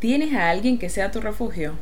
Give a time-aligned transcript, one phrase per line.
[0.00, 1.72] ¿Tienes a alguien que sea tu refugio?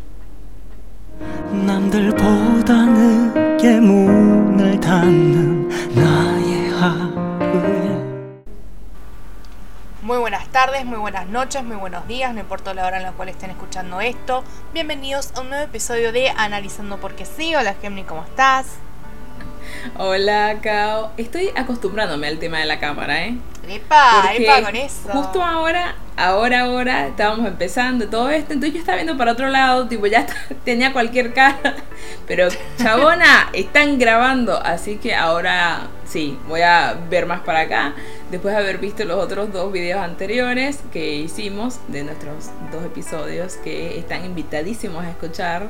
[10.02, 13.12] Muy buenas tardes, muy buenas noches, muy buenos días, no importa la hora en la
[13.12, 14.44] cual estén escuchando esto.
[14.72, 17.54] Bienvenidos a un nuevo episodio de Analizando porque sí.
[17.54, 18.66] Hola Gemini, ¿cómo estás?
[19.98, 21.12] Hola, Cao.
[21.16, 23.38] Estoy acostumbrándome al tema de la cámara, ¿eh?
[23.68, 25.08] Epa, epa con eso.
[25.12, 29.86] Justo ahora, ahora, ahora, estábamos empezando todo esto, entonces yo estaba viendo para otro lado,
[29.86, 30.26] tipo, ya
[30.64, 31.76] tenía cualquier cara,
[32.26, 37.94] pero chabona, están grabando, así que ahora sí, voy a ver más para acá,
[38.30, 43.54] después de haber visto los otros dos videos anteriores que hicimos de nuestros dos episodios
[43.56, 45.68] que están invitadísimos a escuchar.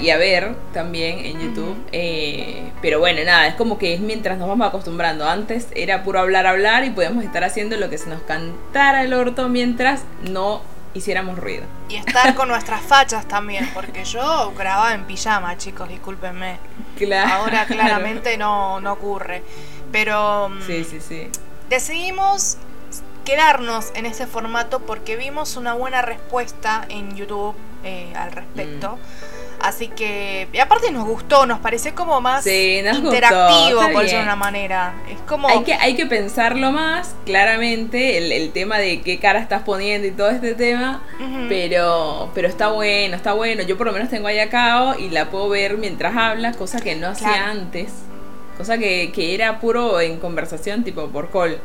[0.00, 1.76] Y a ver también en YouTube.
[1.92, 5.28] Eh, pero bueno, nada, es como que es mientras nos vamos acostumbrando.
[5.28, 9.12] Antes era puro hablar, hablar y podíamos estar haciendo lo que se nos cantara el
[9.14, 10.62] orto mientras no
[10.94, 11.64] hiciéramos ruido.
[11.88, 16.58] Y estar con nuestras fachas también, porque yo grababa en pijama, chicos, discúlpenme.
[17.30, 19.42] Ahora claramente no, no ocurre.
[19.90, 21.28] Pero mm, sí, sí, sí.
[21.68, 22.56] decidimos
[23.24, 28.96] quedarnos en ese formato porque vimos una buena respuesta en YouTube eh, al respecto.
[28.96, 29.41] Mm.
[29.62, 34.36] Así que, y aparte nos gustó, nos pareció como más interactivo, por decirlo de una
[34.36, 34.94] manera.
[35.08, 35.48] Es como.
[35.48, 40.10] Hay que, hay que pensarlo más, claramente, el, tema de qué cara estás poniendo y
[40.10, 41.02] todo este tema.
[41.48, 43.62] pero, pero está bueno, está bueno.
[43.62, 46.96] Yo por lo menos tengo ahí acá y la puedo ver mientras habla, cosa que
[46.96, 47.92] no hacía antes.
[48.58, 51.60] Cosa que, que era puro en conversación, tipo por call.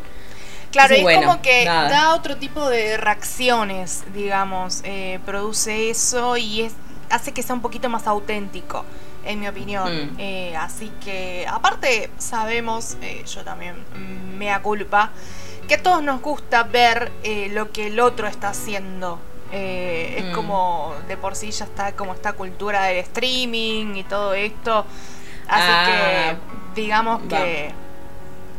[0.72, 6.74] Claro, es como que da otro tipo de reacciones, digamos, eh, produce eso y es
[7.10, 8.84] hace que sea un poquito más auténtico,
[9.26, 10.14] en mi opinión.
[10.14, 10.16] Mm.
[10.20, 13.76] Eh, así que, aparte, sabemos, eh, yo también
[14.38, 15.12] me da culpa,
[15.68, 19.20] que a todos nos gusta ver eh, lo que el otro está haciendo.
[19.52, 20.34] Es mm.
[20.34, 24.86] como, de por sí ya está como esta cultura del streaming y todo esto.
[25.48, 26.36] Así que, ah,
[26.76, 27.72] digamos que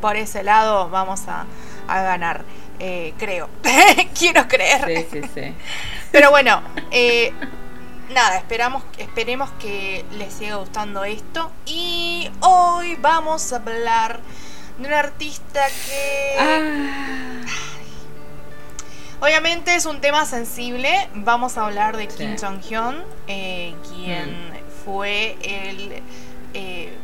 [0.01, 1.45] por ese lado vamos a,
[1.87, 2.45] ganar.
[3.19, 3.51] creo.
[4.19, 5.07] Quiero creer.
[5.11, 5.55] Sí, sí, sí.
[6.11, 6.63] Pero bueno,
[8.11, 11.51] nada, esperamos, esperemos que les siga gustando esto.
[11.67, 14.21] Y hoy vamos a hablar
[14.79, 16.37] de un artista que...
[16.39, 17.29] Ah.
[19.21, 21.09] Obviamente es un tema sensible.
[21.15, 24.85] Vamos a hablar de Kim Jong-hyun, eh, quien mm.
[24.85, 26.03] fue el,
[26.55, 26.97] eh,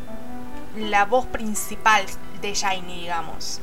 [0.76, 2.04] la voz principal
[2.40, 3.60] de Shiny, digamos.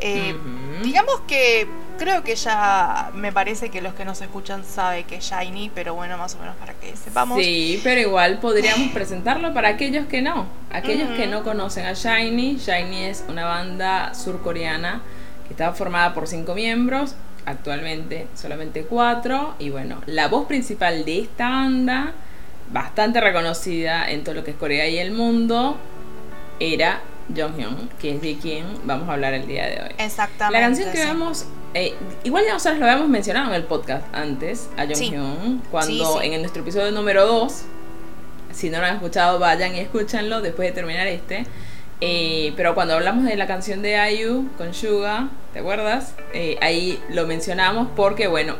[0.00, 0.34] Eh,
[0.82, 1.66] digamos que
[1.98, 5.94] creo que ya me parece que los que nos escuchan saben que es Shiny, pero
[5.94, 7.38] bueno, más o menos para que sepamos.
[7.38, 10.46] Sí, pero igual podríamos presentarlo para aquellos que no.
[10.72, 12.56] Aquellos que no conocen a Shiny.
[12.56, 15.02] Shiny es una banda surcoreana
[15.46, 19.54] que está formada por cinco miembros, actualmente solamente cuatro.
[19.58, 22.14] Y bueno, la voz principal de esta banda,
[22.72, 25.76] bastante reconocida en todo lo que es Corea y el mundo,
[26.60, 27.02] era
[27.36, 29.90] Jonghyun, que es de quien vamos a hablar el día de hoy.
[29.98, 30.60] Exactamente.
[30.60, 34.68] La canción que vamos, eh, igual ya nosotros lo habíamos mencionado en el podcast antes,
[34.76, 37.62] a Jonghyun, cuando en nuestro episodio número 2,
[38.52, 41.46] si no lo han escuchado, vayan y escúchanlo después de terminar este.
[42.02, 46.14] Eh, pero cuando hablamos de la canción de IU con Suga, ¿te acuerdas?
[46.32, 48.56] Eh, ahí lo mencionamos porque, bueno,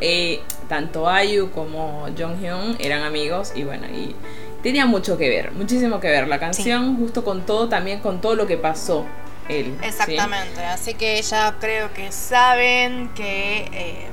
[0.69, 4.15] tanto IU como Jonghyun eran amigos y, bueno, y
[4.63, 8.37] tenía mucho que ver, muchísimo que ver la canción, justo con todo, también con todo
[8.37, 9.07] lo que pasó
[9.49, 9.77] él.
[9.83, 14.07] Exactamente, así que ya creo que saben que eh,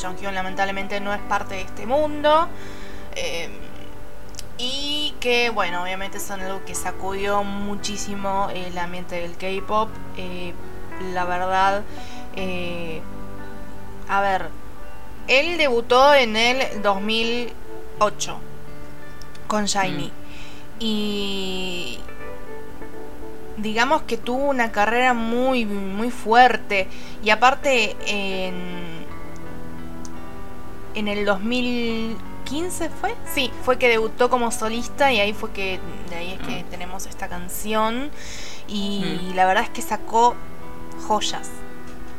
[0.00, 2.48] Jonghyun lamentablemente no es parte de este mundo.
[3.14, 3.48] Eh,
[4.58, 9.88] y que, bueno, obviamente son algo que sacudió muchísimo el ambiente del K-pop.
[10.16, 10.52] Eh,
[11.12, 11.82] la verdad,
[12.36, 13.00] eh,
[14.08, 14.48] a ver,
[15.26, 18.36] él debutó en el 2008
[19.46, 20.08] con Shiny.
[20.08, 20.12] Mm.
[20.80, 21.98] Y
[23.56, 26.88] digamos que tuvo una carrera muy, muy fuerte.
[27.22, 29.04] Y aparte, en,
[30.94, 35.80] en el 2015 fue, sí, fue que debutó como solista y ahí fue que,
[36.10, 36.70] de ahí es que mm.
[36.70, 38.10] tenemos esta canción.
[38.68, 39.36] Y mm.
[39.36, 40.34] la verdad es que sacó
[41.06, 41.48] joyas.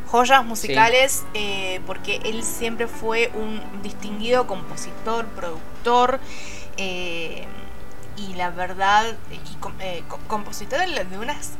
[0.09, 6.19] Joyas musicales, eh, porque él siempre fue un distinguido compositor, productor
[6.77, 7.45] eh,
[8.17, 11.51] y la verdad, y eh, compositor de unas,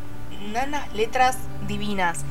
[0.50, 1.38] unas letras
[1.68, 2.22] divinas.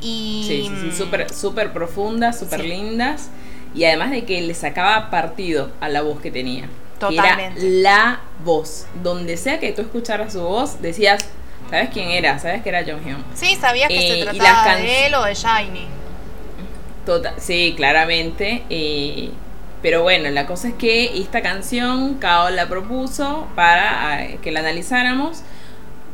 [0.00, 3.30] Y, sí, sí, sí, súper super profundas, súper lindas.
[3.74, 6.68] Y además de que le sacaba partido a la voz que tenía.
[6.98, 7.60] Totalmente.
[7.60, 8.86] Que era la voz.
[9.02, 11.24] Donde sea que tú escucharas su voz, decías,
[11.70, 12.38] ¿sabes quién era?
[12.38, 13.24] ¿Sabes que era Jong Hyun?
[13.34, 15.86] Sí, sabías que se eh, trataba de él o de Shiny.
[17.06, 18.62] Total, sí, claramente.
[19.82, 24.60] Pero bueno, la cosa es que esta canción Kao la propuso para eh, que la
[24.60, 25.42] analizáramos.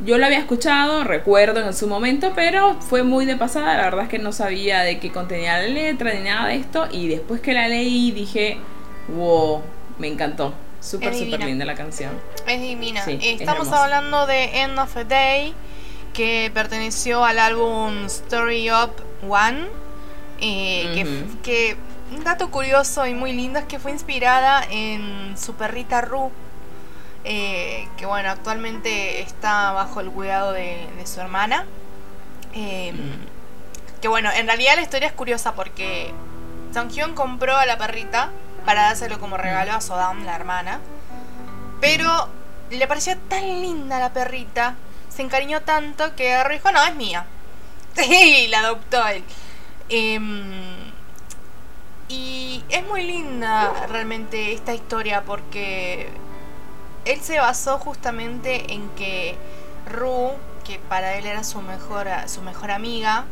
[0.05, 3.77] Yo la había escuchado, recuerdo en su momento, pero fue muy de pasada.
[3.77, 6.89] La verdad es que no sabía de qué contenía la letra ni nada de esto.
[6.91, 8.59] Y después que la leí dije,
[9.09, 9.61] wow,
[9.99, 10.55] me encantó.
[10.81, 12.13] Súper, súper linda la canción.
[12.47, 13.05] Es divina.
[13.07, 15.53] Estamos hablando de End of a Day,
[16.15, 18.93] que perteneció al álbum Story Up
[19.29, 19.67] One.
[20.41, 21.05] Eh,
[21.43, 21.77] que
[22.11, 26.31] un dato curioso y muy lindo es que fue inspirada en su perrita Ru,
[27.25, 31.65] eh, que bueno, actualmente está bajo el cuidado de, su hermana.
[32.55, 34.01] Mm.
[34.01, 36.13] Que bueno, en realidad la historia es curiosa porque
[36.73, 38.31] Hyun compró a la perrita
[38.65, 40.81] para dárselo como regalo a Sodam, la hermana.
[41.81, 42.29] Pero
[42.71, 44.77] le parecía tan linda la perrita,
[45.09, 47.27] se encariñó tanto que dijo, no, es mía.
[47.97, 49.25] Y la adoptó él.
[49.89, 50.88] Em,
[52.09, 56.09] y es muy linda realmente esta historia porque
[57.05, 59.37] él se basó justamente en que
[59.91, 60.33] Ru,
[60.65, 63.25] que para él era su mejor, su mejor amiga,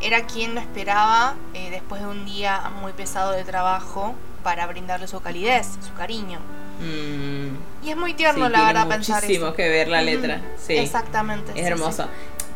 [0.00, 5.06] era quien lo esperaba eh, después de un día muy pesado de trabajo para brindarle
[5.06, 6.38] su calidez, su cariño.
[6.80, 7.86] Mm.
[7.86, 9.52] Y es muy tierno, la verdad, pensar eso.
[9.54, 10.40] que ver la letra.
[10.56, 10.76] Sí.
[10.76, 11.52] Exactamente.
[11.54, 12.08] Es hermoso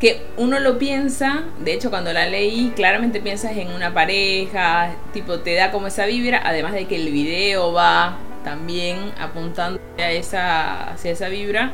[0.05, 5.41] que uno lo piensa, de hecho cuando la leí, claramente piensas en una pareja, tipo
[5.41, 10.91] te da como esa vibra, además de que el video va también apuntando a esa,
[10.91, 11.73] hacia esa vibra,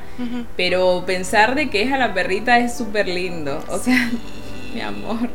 [0.56, 4.12] pero pensar de que es a la perrita es súper lindo, o sea,
[4.74, 5.28] mi amor,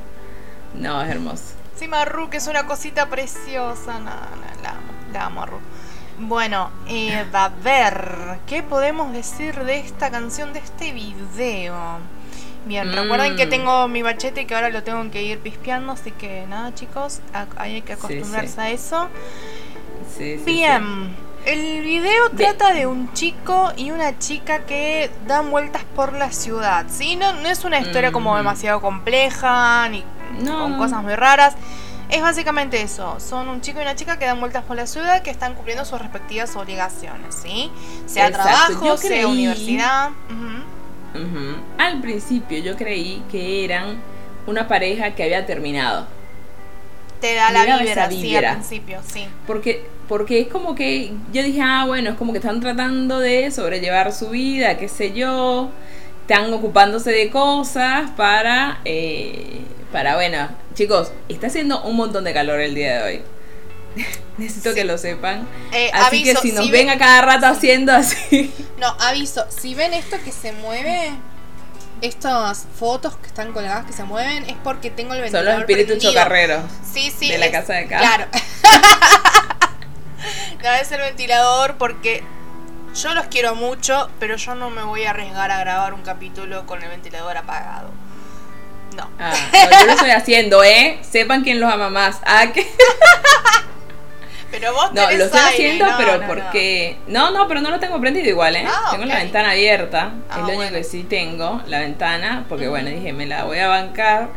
[0.73, 1.43] no, es hermoso.
[1.75, 5.59] Sí, Marru, que es una cosita preciosa, no, no, la amo, la amo Marru.
[6.17, 11.75] Bueno, eh, a ver, ¿qué podemos decir de esta canción, de este video?
[12.65, 13.49] Bien, recuerden que mm.
[13.49, 17.21] tengo mi bachete y que ahora lo tengo que ir pispeando, así que nada chicos,
[17.57, 19.09] hay que acostumbrarse a eso.
[20.45, 21.15] Bien,
[21.45, 26.87] el video trata de un chico y una chica que dan vueltas por la ciudad,
[26.89, 27.15] ¿sí?
[27.15, 28.37] No, no es una historia como mm.
[28.37, 30.03] demasiado compleja ni
[30.43, 31.55] con cosas muy raras.
[32.09, 35.23] Es básicamente eso, son un chico y una chica que dan vueltas por la ciudad
[35.23, 37.71] que están cumpliendo sus respectivas obligaciones, ¿sí?
[38.05, 40.11] Sea trabajo, sea universidad.
[41.77, 43.97] Al principio yo creí que eran
[44.47, 46.07] una pareja que había terminado.
[47.19, 49.25] Te da la vibra, sí, al principio, sí.
[49.47, 53.49] Porque, porque es como que yo dije, ah, bueno, es como que están tratando de
[53.51, 55.69] sobrellevar su vida, qué sé yo.
[56.21, 59.61] Están ocupándose de cosas para, eh,
[59.91, 63.21] para, bueno, chicos, está haciendo un montón de calor el día de hoy.
[64.37, 65.47] Necesito que lo sepan.
[65.71, 68.53] Eh, así que si nos ven, a cada rato haciendo así.
[68.77, 69.45] No, aviso.
[69.49, 71.11] Si ven esto que se mueve,
[72.01, 75.47] estas fotos que están colgadas que se mueven, es porque tengo el ventilador.
[75.47, 76.63] Son los espíritus chocarreros.
[76.93, 77.31] Sí, sí.
[77.31, 77.99] De la casa de acá.
[77.99, 78.25] Claro.
[80.61, 82.21] no es el ventilador porque
[83.01, 86.65] yo los quiero mucho, pero yo no me voy a arriesgar a grabar un capítulo
[86.65, 87.91] con el ventilador apagado.
[88.95, 89.09] No.
[89.19, 89.33] Ah,
[89.79, 90.99] yo lo estoy haciendo, ¿eh?
[91.09, 92.17] Sepan quién los ama más.
[92.25, 92.67] Ah, ¿qué?
[94.51, 96.97] Pero vos No, lo estoy haciendo, pero porque.
[97.07, 97.31] No.
[97.31, 97.47] no.
[97.47, 98.65] pero no lo tengo prendido igual, ¿eh?
[98.67, 100.13] Ah, tengo la ventana abierta.
[100.29, 102.45] es ah, lo único que sí tengo, la ventana.
[102.47, 104.29] Porque bueno, dije, me la voy a bancar.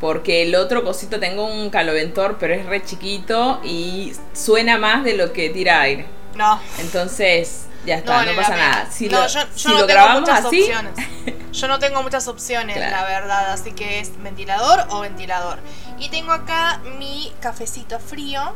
[0.00, 5.14] Porque el otro cosito tengo un caloventor, pero es re chiquito y suena más de
[5.14, 6.06] lo que tira aire.
[6.34, 6.60] No.
[6.78, 8.88] Entonces, ya está, no, pasa nada.
[8.90, 10.62] Si lo, yo, si lo grabamos así.
[10.62, 10.92] Opciones.
[11.52, 13.52] Yo no tengo muchas opciones, la verdad.
[13.52, 15.58] Así que es ventilador o ventilador.
[15.98, 18.54] Y tengo acá mi cafecito frío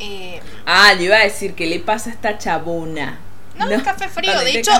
[0.00, 3.20] eh, ah, le iba a decir que le pasa a esta chabona.
[3.58, 4.38] No, es café frío.
[4.40, 4.70] De hecho,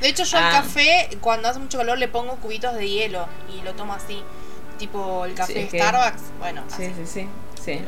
[0.00, 0.50] de hecho yo al ah.
[0.62, 4.22] café, cuando hace mucho calor, le pongo cubitos de hielo y lo tomo así.
[4.78, 6.22] Tipo el café de Starbucks.
[6.38, 7.28] Bueno, sí, sí,
[7.62, 7.80] sí.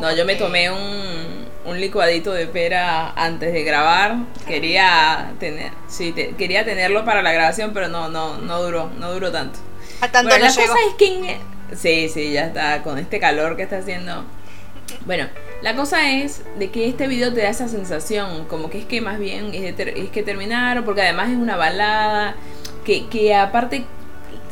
[0.00, 4.16] no, yo me tomé un, un, licuadito de pera antes de grabar.
[4.46, 9.30] Quería tener, sí, quería tenerlo para la grabación, pero no, no, no duró, no duró
[9.30, 9.60] tanto.
[10.00, 11.38] A tanto bueno, la cosa es que
[11.74, 14.24] sí, sí, ya está con este calor que está haciendo.
[15.06, 15.28] Bueno,
[15.62, 19.00] la cosa es de que este video te da esa sensación, como que es que
[19.00, 19.74] más bien es,
[20.10, 22.36] que terminaron, porque además es una balada,
[22.84, 23.86] que, que aparte,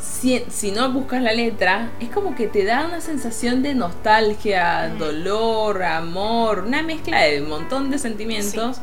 [0.00, 5.82] si, no buscas la letra, es como que te da una sensación de nostalgia, dolor,
[5.82, 8.78] amor, una mezcla de un montón de sentimientos,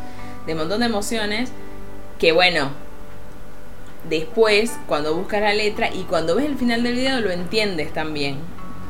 [0.45, 1.51] de un montón de emociones,
[2.19, 2.69] que bueno,
[4.07, 8.37] después, cuando buscas la letra y cuando ves el final del video, lo entiendes también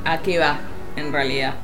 [0.03, 0.59] a qué va
[0.97, 1.55] en realidad.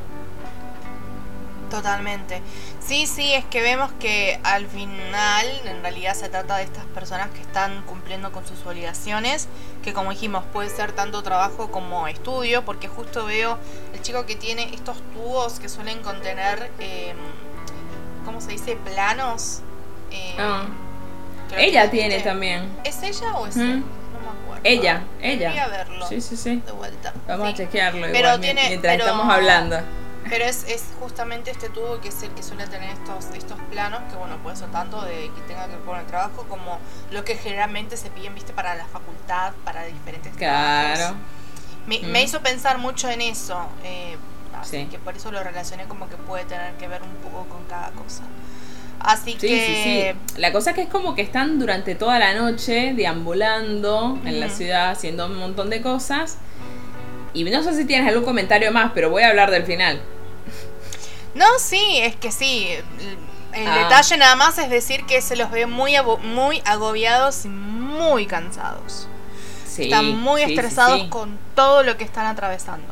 [1.70, 2.42] Totalmente.
[2.80, 7.30] Sí, sí, es que vemos que al final en realidad se trata de estas personas
[7.32, 9.50] que están cumpliendo con sus obligaciones,
[9.84, 13.58] que como dijimos puede ser tanto trabajo como estudio, porque justo veo
[13.94, 17.18] el chico que tiene estos tubos que suelen contener em,
[18.26, 18.78] ¿cómo se dice?
[18.78, 19.62] Planos.
[20.12, 20.36] Eh.
[21.58, 22.70] Ella tiene también.
[22.84, 23.80] ¿Es ella o es él?
[23.80, 24.62] No me acuerdo.
[24.64, 25.50] Ella, ella.
[25.50, 26.08] Voy a verlo.
[26.08, 26.62] Sí, sí, sí.
[26.66, 27.14] De vuelta.
[27.28, 29.80] Vamos a chequearlo pero tiene, mientras estamos hablando.
[30.30, 34.02] Pero es, es justamente este tubo que es el que suele tener estos, estos planos,
[34.10, 36.80] que bueno, puede ser tanto de que tenga que ver con el trabajo como
[37.12, 41.16] lo que generalmente se piden, viste, para la facultad, para diferentes claro.
[41.86, 44.18] Me, me, hizo pensar mucho en eso, eh,
[44.60, 47.64] así que por eso lo relacioné como que puede tener que ver un poco con
[47.66, 48.24] cada cosa.
[49.00, 49.48] Así que.
[49.48, 50.40] Sí, sí.
[50.42, 54.90] La cosa que es como que están durante toda la noche deambulando en la ciudad
[54.90, 56.40] haciendo un montón de cosas.
[57.34, 60.02] Y no sé si tienes algún comentario más, pero voy a hablar del final.
[61.38, 62.68] No, sí, es que sí.
[63.54, 63.78] El ah.
[63.84, 69.08] detalle nada más es decir que se los ve muy, muy agobiados y muy cansados.
[69.78, 72.88] están muy estresados con todo lo que están atravesando.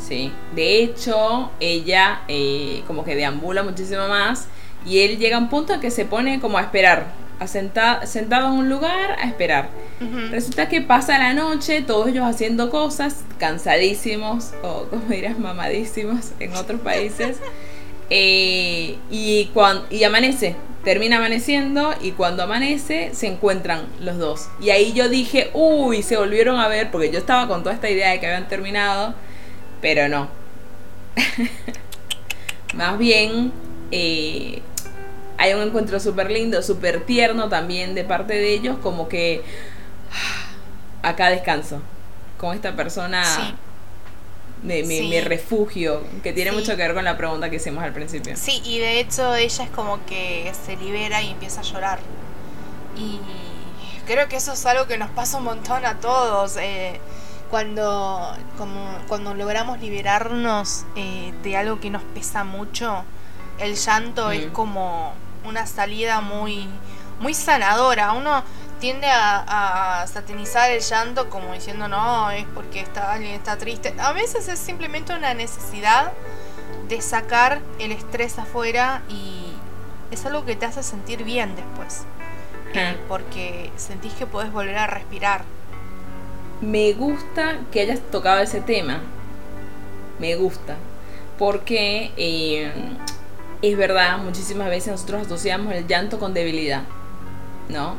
[0.00, 4.46] Sí, de hecho, ella eh, como que deambula muchísimo más
[4.84, 7.06] y él llega a un punto en que se pone como a esperar,
[7.46, 9.68] sentado en un lugar a esperar.
[10.30, 16.54] Resulta que pasa la noche, todos ellos haciendo cosas, cansadísimos, o como dirás, mamadísimos en
[16.54, 17.38] otros países.
[18.14, 24.48] Eh, y, cuando, y amanece, termina amaneciendo y cuando amanece se encuentran los dos.
[24.60, 27.88] Y ahí yo dije, uy, se volvieron a ver, porque yo estaba con toda esta
[27.88, 29.14] idea de que habían terminado,
[29.80, 30.28] pero no.
[32.74, 33.52] Más bien,
[33.90, 34.60] eh,
[35.42, 39.42] hay un encuentro súper lindo, súper tierno también de parte de ellos, como que
[41.02, 41.82] acá descanso
[42.38, 43.24] con esta persona.
[44.62, 48.36] Me, refugio, que tiene mucho que ver con la pregunta que hicimos al principio.
[48.36, 51.98] Sí, y de hecho ella es como que se libera y empieza a llorar.
[52.96, 53.18] Y
[54.06, 56.56] creo que eso es algo que nos pasa un montón a todos.
[56.58, 57.00] Eh,
[57.50, 63.02] cuando, como, cuando logramos liberarnos eh, de algo que nos pesa mucho,
[63.58, 64.52] el llanto es mm.
[64.52, 66.68] como una salida muy,
[67.20, 68.12] muy sanadora.
[68.12, 68.42] Uno
[68.80, 73.94] tiende a, satanizar el llanto como diciendo no, es porque está, alguien está triste.
[73.98, 76.12] A veces es simplemente una necesidad
[76.88, 79.52] de sacar el estrés afuera y
[80.10, 82.02] es algo que te hace sentir bien después.
[82.74, 85.44] Eh, porque sentís que puedes volver a respirar.
[86.60, 89.00] Me gusta que hayas tocado ese tema.
[90.18, 90.76] Me gusta.
[91.38, 92.72] Porque eh,
[93.62, 96.82] es verdad, muchísimas veces nosotros asociamos el llanto con debilidad,
[97.68, 97.94] ¿no?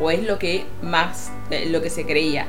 [0.00, 2.46] O es lo que más, eh, lo que se creía.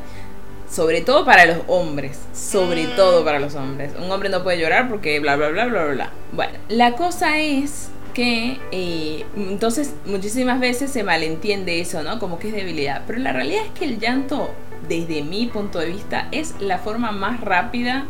[0.69, 2.95] Sobre todo para los hombres, sobre mm.
[2.95, 3.93] todo para los hombres.
[3.99, 6.11] Un hombre no puede llorar porque bla, bla, bla, bla, bla.
[6.31, 12.19] Bueno, la cosa es que eh, entonces muchísimas veces se malentiende eso, ¿no?
[12.19, 13.01] Como que es debilidad.
[13.07, 14.51] Pero la realidad es que el llanto,
[14.87, 18.05] desde mi punto de vista, es la forma más rápida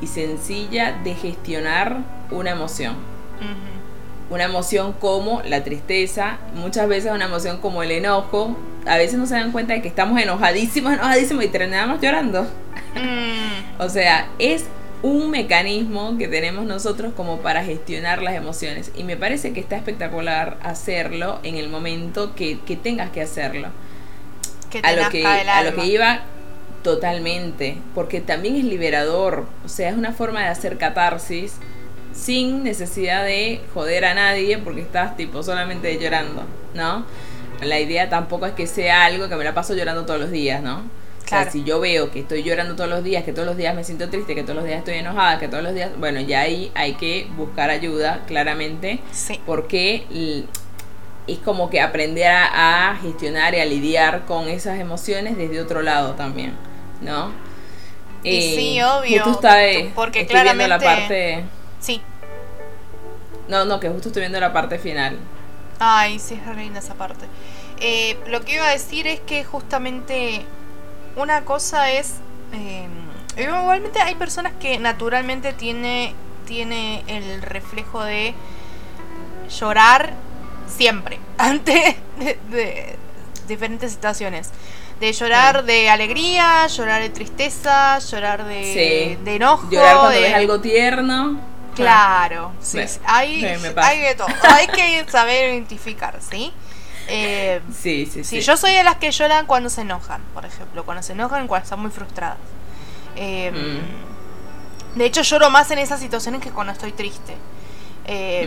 [0.00, 1.98] y sencilla de gestionar
[2.30, 2.94] una emoción
[4.30, 8.56] una emoción como la tristeza, muchas veces una emoción como el enojo.
[8.86, 12.46] A veces no se dan cuenta de que estamos enojadísimos, enojadísimos y terminamos llorando.
[12.94, 13.80] Mm.
[13.80, 14.64] o sea, es
[15.02, 18.92] un mecanismo que tenemos nosotros como para gestionar las emociones.
[18.96, 23.68] Y me parece que está espectacular hacerlo en el momento que, tengas que hacerlo.
[24.82, 26.22] a, lo que, a lo que iba
[26.82, 29.46] totalmente, porque también es liberador.
[29.64, 31.56] O sea, es una forma de hacer catarsis
[32.12, 37.04] sin necesidad de joder a nadie porque estás tipo solamente llorando, ¿no?
[37.62, 40.62] La idea tampoco es que sea algo que me la paso llorando todos los días,
[40.62, 40.82] ¿no?
[41.26, 41.42] Claro.
[41.42, 43.74] O sea, si yo veo que estoy llorando todos los días, que todos los días
[43.74, 46.40] me siento triste, que todos los días estoy enojada, que todos los días, bueno, ya
[46.40, 49.38] ahí hay que buscar ayuda, claramente, sí.
[49.46, 50.06] porque
[51.26, 56.14] es como que aprender a, gestionar y a lidiar con esas emociones desde otro lado
[56.14, 56.54] también,
[57.02, 57.30] ¿no?
[58.24, 59.40] Y sí, eh, obvio.
[59.94, 61.44] porque claramente la parte
[61.80, 62.00] Sí.
[63.48, 65.18] No, no, que justo estoy viendo la parte final.
[65.80, 67.26] Ay, sí, es reina esa parte.
[67.80, 70.42] Eh, lo que iba a decir es que justamente
[71.16, 72.14] una cosa es...
[72.52, 72.86] Eh,
[73.38, 76.14] igualmente hay personas que naturalmente tiene,
[76.46, 78.34] tiene el reflejo de
[79.58, 80.12] llorar
[80.68, 81.96] siempre, ante
[82.50, 82.96] de,
[83.48, 84.50] diferentes situaciones.
[85.00, 89.70] De llorar de alegría, llorar de tristeza, llorar de, de enojo.
[89.70, 91.49] Llorar cuando ves algo tierno.
[91.80, 94.28] Claro, sí, Hay, hay de todo.
[94.42, 96.52] hay que saber identificar, ¿sí?
[97.08, 98.40] Eh, sí, sí, sí.
[98.40, 100.84] Yo soy de las que lloran cuando se enojan, por ejemplo.
[100.84, 102.38] Cuando se enojan, cuando están muy frustradas.
[103.16, 104.98] Eh, mm.
[104.98, 107.36] De hecho, lloro más en esas situaciones que cuando estoy triste.
[108.06, 108.46] Eh,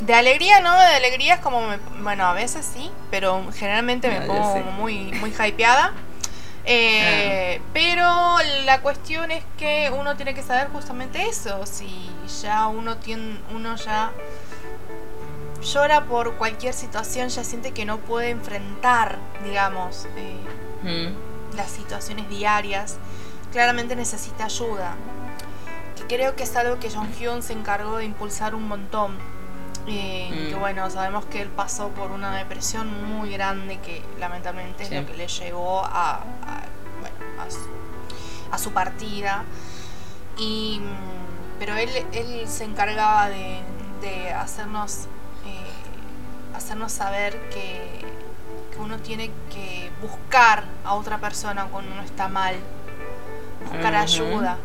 [0.00, 0.04] mm.
[0.06, 0.72] De alegría, ¿no?
[0.78, 1.60] De alegría es como,
[2.00, 5.92] bueno, a veces sí, pero generalmente me pongo muy, muy hypeada.
[6.70, 11.64] Eh, pero la cuestión es que uno tiene que saber justamente eso.
[11.64, 12.10] Si
[12.42, 14.12] ya uno tiene, uno ya
[15.62, 21.14] llora por cualquier situación, ya siente que no puede enfrentar, digamos, eh,
[21.56, 22.98] las situaciones diarias,
[23.50, 24.94] claramente necesita ayuda.
[25.96, 29.16] Que creo que es algo que Jong Hyun se encargó de impulsar un montón.
[29.88, 30.60] Eh, que mm.
[30.60, 35.14] bueno, sabemos que él pasó por una depresión muy grande que lamentablemente es lo que
[35.14, 36.20] le llevó a,
[38.52, 39.44] a, su, partida.
[40.36, 40.80] Y,
[41.58, 43.60] pero él, él se encargaba de,
[44.02, 45.08] de hacernos
[46.58, 48.06] hacernos saber que,
[48.78, 52.54] uno tiene que buscar a otra persona cuando uno está mal,
[53.68, 54.56] buscar ayuda.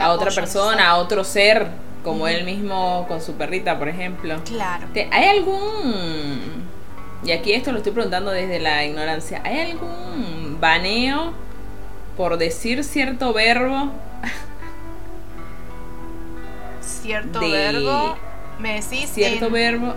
[0.00, 1.68] a otra persona, a otro ser,
[2.06, 4.40] como él mismo con su perrita, por ejemplo.
[4.44, 4.86] Claro.
[5.10, 6.64] ¿Hay algún...
[7.24, 9.42] Y aquí esto lo estoy preguntando desde la ignorancia.
[9.44, 11.32] ¿Hay algún baneo
[12.16, 13.90] por decir cierto verbo?
[16.80, 18.16] Cierto verbo.
[18.60, 19.10] Me decís.
[19.12, 19.94] Cierto verbo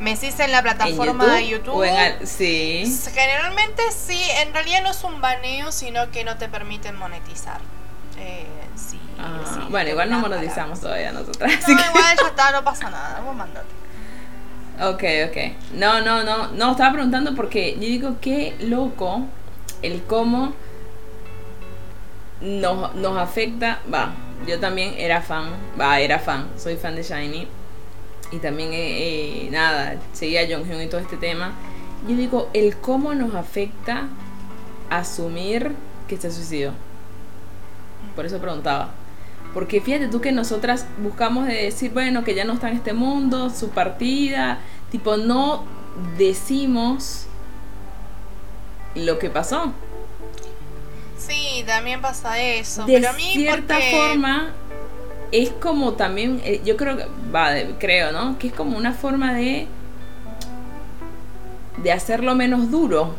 [0.00, 1.82] ¿Me decís en la plataforma de YouTube?
[2.24, 2.84] sí.
[3.14, 7.60] Generalmente sí, en realidad no es un baneo, sino que no te permiten monetizar.
[8.18, 8.46] Eh,
[8.76, 11.52] sí, ah, bueno, igual no monetizamos todavía nosotras.
[11.68, 13.68] No, igual ya está, no pasa nada, vos mandate.
[14.80, 15.72] Ok, ok.
[15.74, 19.22] No, no, no, no, estaba preguntando porque yo digo qué loco
[19.82, 20.54] el cómo
[22.40, 24.12] nos, nos afecta, va,
[24.46, 25.46] yo también era fan,
[25.80, 27.48] va, era fan, soy fan de Shiny
[28.30, 31.52] y también, eh, eh, nada, seguía a Jong y todo este tema.
[32.06, 34.08] Yo digo, el cómo nos afecta
[34.90, 35.74] asumir
[36.06, 36.72] que se suicidó.
[38.18, 38.88] Por eso preguntaba.
[39.54, 42.92] Porque fíjate tú que nosotras buscamos de decir, bueno, que ya no está en este
[42.92, 44.58] mundo, su partida,
[44.90, 45.62] tipo, no
[46.16, 47.26] decimos
[48.96, 49.72] lo que pasó.
[51.16, 52.86] Sí, también pasa eso.
[52.86, 54.48] De pero a mí cierta forma,
[55.30, 58.36] es como también, eh, yo creo que, va, creo, ¿no?
[58.36, 59.68] Que es como una forma de,
[61.76, 63.14] de hacerlo menos duro.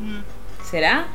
[0.00, 0.20] Mm.
[0.70, 1.08] ¿Será?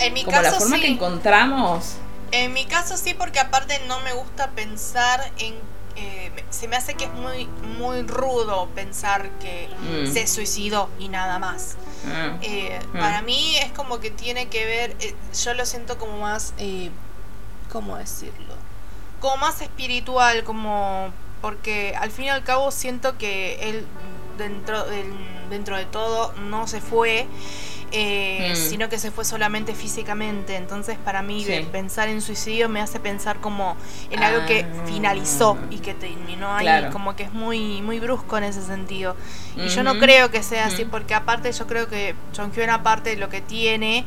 [0.00, 1.98] En mi como caso, la forma que encontramos.
[2.30, 5.54] En mi caso sí, porque aparte no me gusta pensar en
[5.96, 10.12] eh, se me hace que es muy muy rudo pensar que mm.
[10.12, 11.76] se suicidó y nada más.
[12.06, 12.36] Ah.
[12.42, 12.98] Eh, ah.
[12.98, 14.96] Para mí es como que tiene que ver,
[15.34, 16.54] yo lo siento como más,
[17.70, 18.54] ¿cómo decirlo?
[19.20, 23.86] como más espiritual, como porque al fin y al cabo siento que él
[24.36, 24.84] dentro,
[25.50, 27.26] dentro de todo no se fue.
[27.90, 28.56] Eh, mm.
[28.56, 30.56] sino que se fue solamente físicamente.
[30.56, 33.76] Entonces, para mí, pensar en suicidio me hace pensar como
[34.10, 34.86] en algo que ah.
[34.86, 39.16] finalizó y que terminó ahí, como que es muy, muy brusco en ese sentido.
[39.56, 43.16] Y yo no creo que sea así, porque aparte, yo creo que John aparte de
[43.16, 44.04] lo que tiene,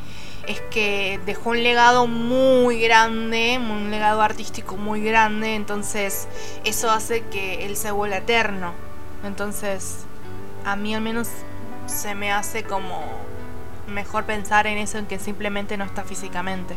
[0.48, 6.28] es que dejó un legado muy grande, un legado artístico muy grande, entonces
[6.63, 8.74] eso hace que él se vuelva eterno.
[9.24, 10.00] Entonces,
[10.65, 11.28] a mí al menos
[11.86, 13.04] se me hace como
[13.91, 16.75] mejor pensar en eso en que simplemente no está físicamente.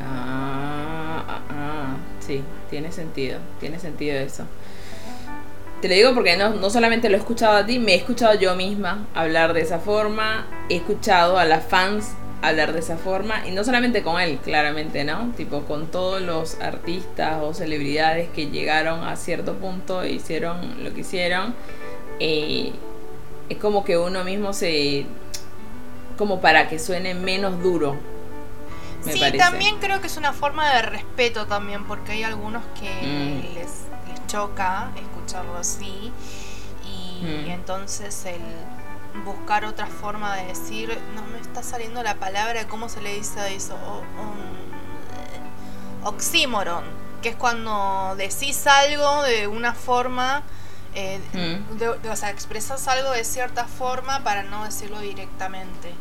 [0.00, 1.96] Ah, ah, ah.
[2.20, 4.44] sí, tiene sentido, tiene sentido eso.
[5.80, 8.34] Te lo digo porque no, no solamente lo he escuchado a ti, me he escuchado
[8.34, 13.46] yo misma hablar de esa forma, he escuchado a las fans hablar de esa forma
[13.46, 15.32] y no solamente con él, claramente, ¿no?
[15.36, 20.92] Tipo con todos los artistas o celebridades que llegaron a cierto punto e hicieron lo
[20.94, 21.54] que hicieron.
[22.20, 22.72] Eh,
[23.48, 25.06] es como que uno mismo se
[26.18, 27.96] como para que suene menos duro.
[29.04, 32.90] Me sí, también creo que es una forma de respeto también, porque hay algunos que
[32.90, 33.54] mm.
[33.54, 33.86] les,
[34.26, 36.12] choca escucharlo así
[36.84, 37.50] y mm.
[37.50, 38.42] entonces el
[39.24, 43.40] buscar otra forma de decir, no me está saliendo la palabra, ¿cómo se le dice
[43.40, 43.74] a eso?
[46.04, 46.84] oxímoron,
[47.22, 50.42] que es cuando decís algo de una forma,
[50.94, 52.06] eh, mm.
[52.10, 55.94] o sea, expresas algo de cierta forma para no decirlo directamente.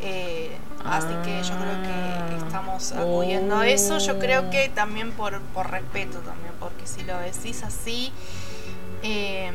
[0.00, 2.38] Eh, así que yo creo que ah.
[2.44, 3.98] estamos acudiendo a eso.
[3.98, 8.12] Yo creo que también por, por respeto también, porque si lo decís así,
[9.02, 9.52] eh,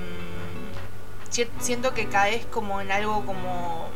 [1.59, 3.87] siento que caes como en algo como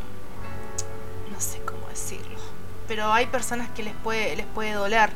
[1.32, 2.38] no sé cómo decirlo
[2.88, 5.10] pero hay personas que les puede les puede doler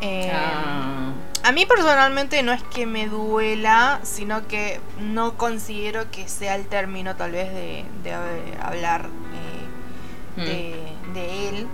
[0.00, 1.12] eh, ah.
[1.42, 6.66] a mí personalmente no es que me duela sino que no considero que sea el
[6.66, 7.84] término tal vez de,
[8.62, 9.08] hablar
[10.44, 11.66] de él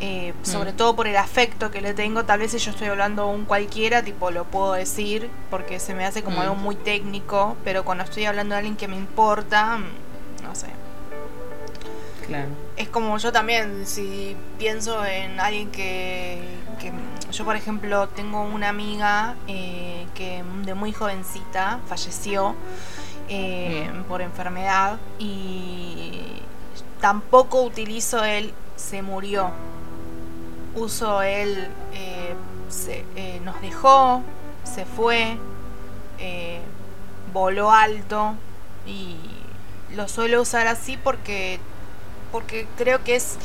[0.00, 0.76] eh, sobre mm.
[0.76, 2.24] todo por el afecto que le tengo.
[2.24, 6.04] Tal vez si yo estoy hablando un cualquiera, tipo lo puedo decir, porque se me
[6.04, 6.40] hace como mm.
[6.40, 10.68] algo muy técnico, pero cuando estoy hablando de alguien que me importa, mm, no sé.
[12.26, 12.48] Claro.
[12.76, 16.42] Es como yo también, si pienso en alguien que,
[17.32, 22.54] yo por ejemplo tengo una amiga eh, que de muy jovencita falleció
[23.28, 24.02] eh, mm.
[24.04, 26.27] por enfermedad y
[27.00, 29.50] tampoco utilizo él se murió.
[30.74, 32.34] Uso él eh,
[32.68, 33.04] se,
[33.44, 34.22] nos dejó,
[34.64, 35.36] se fue,
[37.32, 38.34] voló alto
[38.86, 39.16] y
[39.94, 41.58] lo suelo usar así porque
[42.32, 43.36] porque creo que es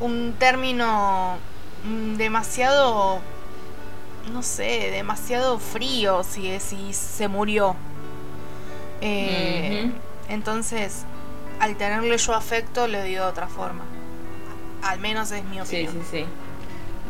[0.00, 1.36] un término
[1.84, 3.20] mm, demasiado,
[4.32, 7.74] no sé, demasiado frío si, si se murió.
[9.00, 9.90] Eh,
[10.28, 11.04] entonces,
[11.60, 13.84] al tenerle yo afecto, le digo de otra forma.
[14.82, 15.92] Al menos es mi opinión.
[15.92, 16.24] Sí, sí, sí.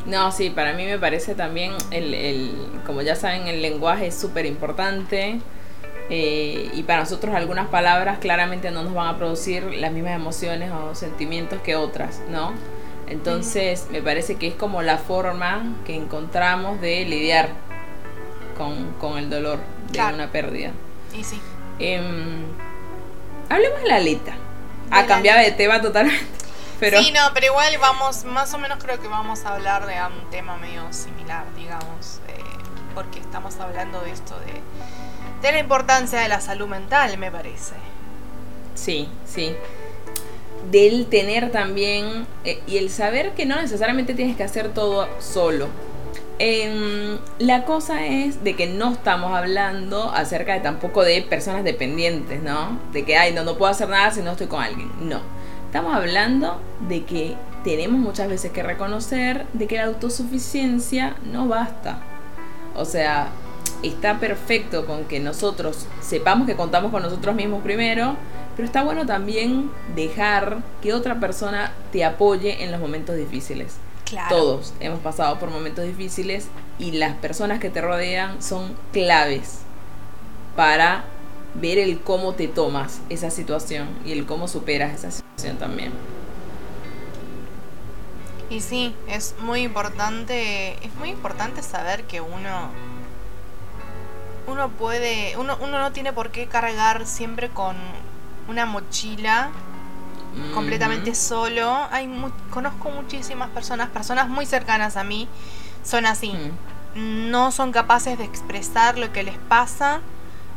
[0.06, 2.52] No, sí, para mí me parece también, el, el
[2.86, 5.40] como ya saben, el lenguaje es súper importante.
[6.12, 10.72] Eh, y para nosotros algunas palabras claramente no nos van a producir las mismas emociones
[10.72, 12.52] o sentimientos que otras, ¿no?
[13.06, 17.50] Entonces me parece que es como la forma que encontramos de lidiar
[19.00, 19.60] con, el dolor
[19.92, 20.72] de una pérdida.
[21.16, 21.40] Y sí.
[21.78, 22.44] Em,
[23.48, 24.34] hablemos de la letra.
[24.90, 26.26] Ha cambiado de tema totalmente.
[26.81, 27.03] Pero...
[27.03, 30.31] Sí, no, pero igual vamos, más o menos creo que vamos a hablar de un
[30.31, 32.40] tema medio similar, digamos, eh,
[32.94, 34.62] porque estamos hablando de esto de
[35.42, 37.74] de la importancia de la salud mental, me parece.
[38.74, 39.55] Sí, sí.
[40.70, 45.68] Del tener también eh, y el saber que no necesariamente tienes que hacer todo solo.
[46.42, 52.42] Em, la cosa es de que no estamos hablando acerca de tampoco de personas dependientes,
[52.42, 52.79] ¿no?
[52.94, 54.90] De que, ay, no, no puedo hacer nada si no estoy con alguien.
[55.03, 55.20] No.
[55.66, 61.98] Estamos hablando de que tenemos muchas veces que reconocer de que la autosuficiencia no basta.
[62.74, 63.29] O sea,
[63.83, 68.16] está perfecto con que nosotros sepamos que contamos con nosotros mismos primero,
[68.57, 73.76] pero está bueno también dejar que otra persona te apoye en los momentos difíciles.
[74.29, 79.61] Todos hemos pasado por momentos difíciles y las personas que te rodean son claves
[80.57, 81.05] para
[81.55, 85.92] ver el cómo te tomas esa situación y el cómo superas esa situación también.
[88.49, 92.70] Y sí, es muy importante, es muy importante saber que uno
[94.46, 97.77] uno puede, uno, uno no tiene por qué cargar siempre con
[98.49, 99.51] una mochila
[100.54, 101.88] completamente solo.
[101.90, 102.08] Hay
[102.50, 105.28] conozco muchísimas personas, personas muy cercanas a mí,
[105.84, 106.32] son así.
[106.94, 110.00] No son capaces de expresar lo que les pasa,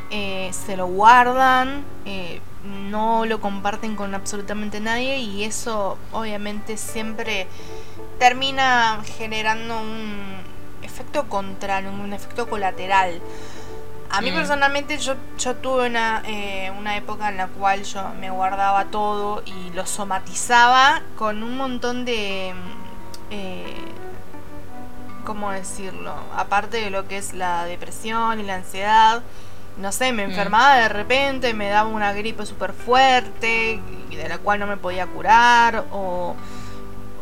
[0.09, 2.41] eh, se lo guardan, eh,
[2.89, 7.47] no lo comparten con absolutamente nadie y eso obviamente siempre
[8.19, 10.38] termina generando un
[10.81, 13.21] efecto contrario, un efecto colateral.
[14.13, 14.36] A mí mm.
[14.36, 19.41] personalmente yo, yo tuve una, eh, una época en la cual yo me guardaba todo
[19.43, 22.54] y lo somatizaba con un montón de...
[23.32, 23.86] Eh,
[25.26, 26.13] ¿Cómo decirlo?
[26.38, 29.23] Aparte de lo que es la depresión y la ansiedad,
[29.78, 30.30] no sé, me mm.
[30.30, 34.78] enfermaba de repente, me daba una gripe súper fuerte y de la cual no me
[34.78, 36.36] podía curar o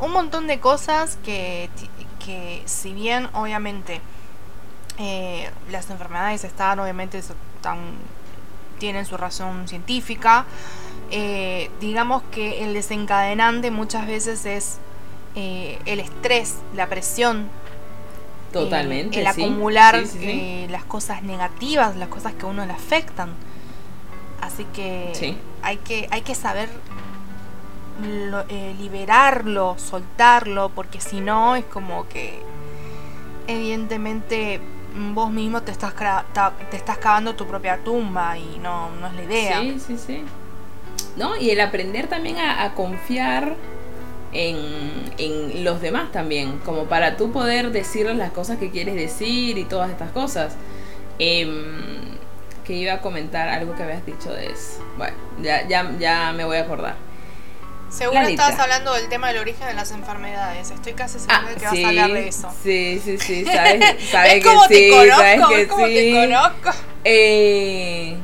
[0.01, 1.69] un montón de cosas que,
[2.25, 4.01] que si bien obviamente
[5.03, 7.79] eh, las enfermedades están, obviamente, están,
[8.77, 10.45] tienen su razón científica.
[11.09, 14.77] Eh, digamos que el desencadenante muchas veces es
[15.35, 17.49] eh, el estrés, la presión.
[18.53, 19.19] Totalmente.
[19.19, 20.03] el acumular
[20.69, 23.31] las cosas negativas, las cosas que a uno le afectan.
[24.39, 26.69] Así que hay que, hay que saber
[28.77, 32.43] liberarlo, soltarlo, porque si no es como que
[33.47, 34.59] evidentemente
[35.13, 35.93] vos mismo te estás,
[36.69, 39.61] te estás cavando tu propia tumba y no, no es la idea.
[39.61, 40.23] Sí, sí, sí.
[41.17, 41.35] ¿No?
[41.35, 43.55] Y el aprender también a, confiar
[44.33, 44.57] en,
[45.17, 49.65] en, los demás también, como para tú poder decirles las cosas que quieres decir y
[49.65, 50.55] todas estas cosas.
[51.19, 52.19] Em,
[52.65, 54.83] que iba a comentar algo que habías dicho de eso.
[54.97, 56.95] Bueno, ya, ya, ya me voy a acordar.
[57.91, 60.71] Seguro estabas hablando del tema del origen de las enfermedades.
[60.71, 62.49] Estoy casi segura de que vas a hablar de eso.
[62.63, 63.45] Sí, sí, sí.
[63.53, 64.89] Sabes, sabes que sí.
[64.89, 65.17] Conozco?
[65.17, 65.93] Sabes que sí.
[65.93, 66.69] Te conozco?
[67.03, 68.15] Eh,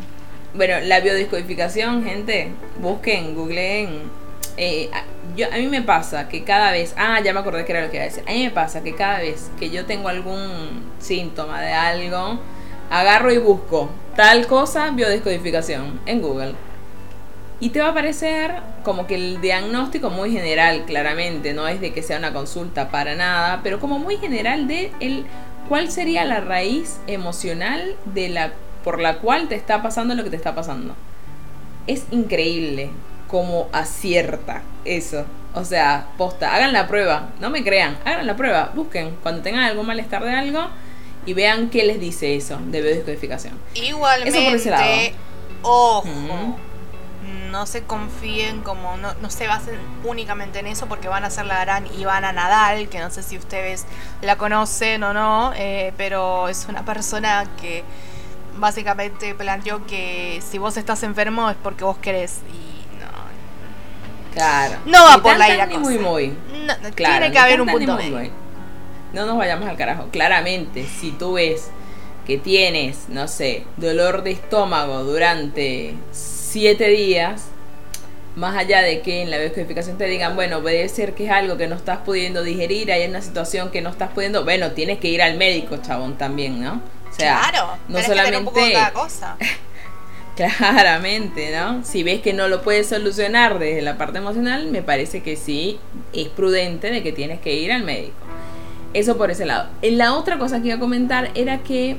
[0.53, 4.09] bueno, la biodescodificación, gente, busquen, googleen.
[4.55, 4.89] Eh,
[5.35, 7.91] yo, a mí me pasa que cada vez, ah, ya me acordé que era lo
[7.91, 8.23] que iba a decir.
[8.25, 12.39] A mí me pasa que cada vez que yo tengo algún síntoma de algo,
[12.89, 16.55] agarro y busco tal cosa, biodescodificación en Google
[17.59, 21.91] y te va a aparecer como que el diagnóstico muy general, claramente, no es de
[21.91, 25.25] que sea una consulta para nada, pero como muy general de el
[25.67, 30.29] cuál sería la raíz emocional de la por la cual te está pasando lo que
[30.29, 30.95] te está pasando.
[31.87, 32.91] Es increíble.
[33.27, 35.25] cómo acierta eso.
[35.53, 39.63] O sea, posta, hagan la prueba, no me crean, hagan la prueba, busquen cuando tengan
[39.63, 40.67] algún malestar de algo
[41.25, 43.53] y vean qué les dice eso de biodescodificación.
[43.73, 45.13] Igualmente,
[45.63, 46.57] ojo,
[47.51, 51.45] no se confíen como, no, no se basen únicamente en eso porque van a ser
[51.45, 53.85] la gran Ivana Nadal, que no sé si ustedes
[54.21, 57.83] la conocen o no, eh, pero es una persona que
[58.57, 62.67] básicamente planteó que si vos estás enfermo es porque vos querés y
[64.37, 64.75] Claro.
[64.85, 66.27] No va por la ira muy muy.
[66.65, 67.97] No, tiene que haber un punto
[69.13, 70.09] No nos vayamos al carajo.
[70.11, 71.71] Claramente, si tú ves
[72.27, 75.95] que tienes, no sé, dolor de estómago durante
[76.59, 77.49] siete días,
[78.35, 81.55] más allá de que en la biodescodificación te digan, bueno, puede ser que es algo
[81.55, 85.07] que no estás pudiendo digerir, hay una situación que no estás pudiendo, bueno, tienes que
[85.07, 86.81] ir al médico, chabón, también, ¿no?
[87.11, 89.37] O sea, claro, no solamente un poco de cada cosa.
[90.35, 91.85] Claramente, ¿no?
[91.85, 95.77] Si ves que no lo puedes solucionar desde la parte emocional, me parece que sí
[96.11, 98.15] es prudente de que tienes que ir al médico.
[98.95, 99.69] Eso por ese lado.
[99.83, 101.97] La otra cosa que iba a comentar era que,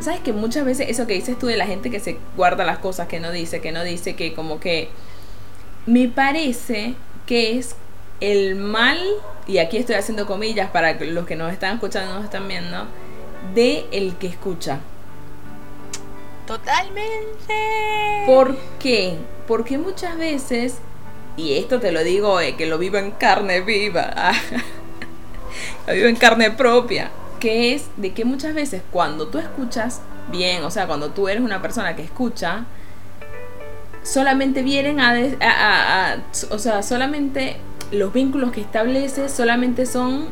[0.00, 2.78] ¿sabes que muchas veces eso que dices tú de la gente que se guarda las
[2.78, 4.90] cosas, que no dice, que no dice, que como que...
[5.86, 6.94] Me parece
[7.26, 7.76] que es
[8.20, 8.98] el mal,
[9.46, 12.86] y aquí estoy haciendo comillas para los que nos están escuchando y nos están viendo,
[13.54, 14.80] de el que escucha.
[16.46, 17.54] Totalmente.
[18.26, 19.16] ¿Por qué?
[19.46, 20.78] Porque muchas veces,
[21.36, 24.32] y esto te lo digo eh, que lo vivo en carne viva,
[25.86, 30.64] lo vivo en carne propia, que es de que muchas veces cuando tú escuchas bien,
[30.64, 32.64] o sea, cuando tú eres una persona que escucha,
[34.02, 36.16] solamente vienen a, a,
[36.50, 37.56] o sea, solamente
[37.90, 40.28] los vínculos que estableces solamente son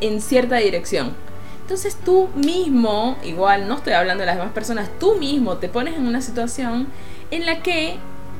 [0.00, 1.14] en cierta dirección.
[1.62, 5.96] Entonces tú mismo, igual no estoy hablando de las demás personas, tú mismo te pones
[5.96, 6.86] en una situación
[7.30, 7.96] en la que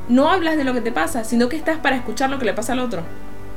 [0.08, 2.54] no hablas de lo que te pasa, sino que estás para escuchar lo que le
[2.54, 3.02] pasa al otro.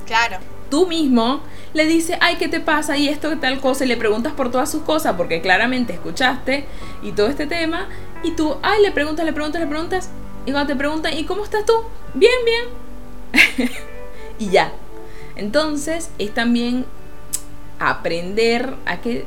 [0.07, 0.37] Claro.
[0.69, 1.41] Tú mismo
[1.73, 2.97] le dices, ay, ¿qué te pasa?
[2.97, 6.65] Y esto, tal cosa, y le preguntas por todas sus cosas, porque claramente escuchaste
[7.01, 7.87] y todo este tema,
[8.23, 10.09] y tú, ay, le preguntas, le preguntas, le preguntas,
[10.45, 11.73] y cuando te preguntan, ¿y cómo estás tú?
[12.13, 13.69] Bien, bien.
[14.39, 14.71] y ya.
[15.35, 16.85] Entonces es también
[17.79, 19.25] aprender a que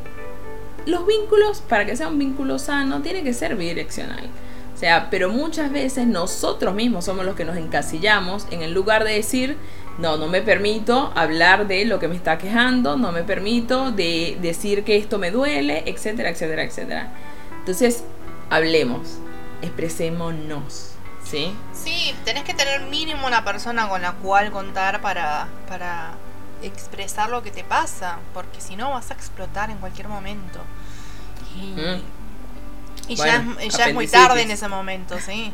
[0.84, 4.28] los vínculos, para que sea un vínculo sano, tiene que ser bidireccional.
[4.74, 9.04] O sea, pero muchas veces nosotros mismos somos los que nos encasillamos en el lugar
[9.04, 9.56] de decir,
[10.02, 14.36] no, no me permito hablar de lo que me está quejando, no me permito de
[14.42, 17.12] decir que esto me duele, etcétera, etcétera, etcétera.
[17.60, 18.02] Entonces,
[18.50, 19.18] hablemos,
[19.62, 20.88] expresémonos.
[21.24, 21.56] ¿Sí?
[21.72, 26.14] Sí, tenés que tener mínimo una persona con la cual contar para, para
[26.62, 30.58] expresar lo que te pasa, porque si no vas a explotar en cualquier momento.
[31.56, 33.14] Y, mm.
[33.14, 35.52] ya, es, muy tarde en ese momento, sí.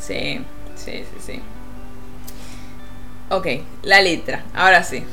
[0.00, 0.44] Sí,
[0.76, 1.42] sí, sí, sí.
[3.30, 3.46] Ok,
[3.82, 5.04] la letra, ahora sí.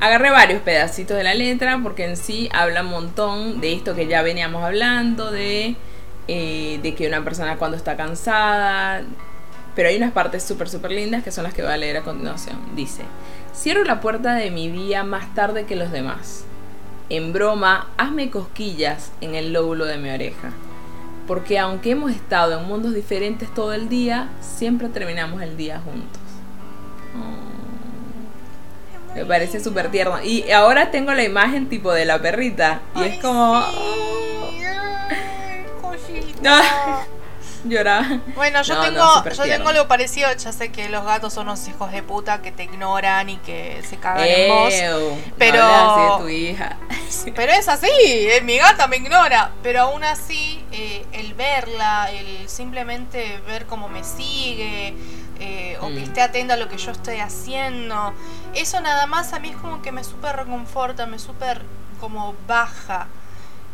[0.00, 4.06] Agarré varios pedacitos de la letra porque en sí habla un montón de esto que
[4.06, 5.74] ya veníamos hablando, de,
[6.28, 9.02] eh, de que una persona cuando está cansada,
[9.74, 12.02] pero hay unas partes súper, súper lindas que son las que voy a leer a
[12.02, 12.58] continuación.
[12.76, 13.02] Dice,
[13.52, 16.44] Cierro la puerta de mi día más tarde que los demás.
[17.08, 20.52] En broma, hazme cosquillas en el lóbulo de mi oreja.
[21.26, 26.27] Porque aunque hemos estado en mundos diferentes todo el día, siempre terminamos el día juntos.
[29.10, 29.14] Oh.
[29.14, 30.22] Me parece súper tierno.
[30.22, 32.80] Y ahora tengo la imagen tipo de la perrita.
[32.96, 33.62] Y es como...
[37.64, 38.20] lloraba.
[38.34, 41.90] Bueno, yo tengo yo tengo algo parecido, ya sé que los gatos son unos hijos
[41.92, 44.74] de puta que te ignoran y que se cagan en vos.
[45.36, 46.76] Pero tu hija.
[47.34, 52.48] Pero es así, eh, mi gata me ignora, pero aún así eh, el verla, el
[52.48, 54.94] simplemente ver cómo me sigue
[55.40, 58.12] eh, o que esté atenta a lo que yo estoy haciendo,
[58.54, 61.62] eso nada más a mí es como que me súper reconforta, me súper
[62.00, 63.08] como baja.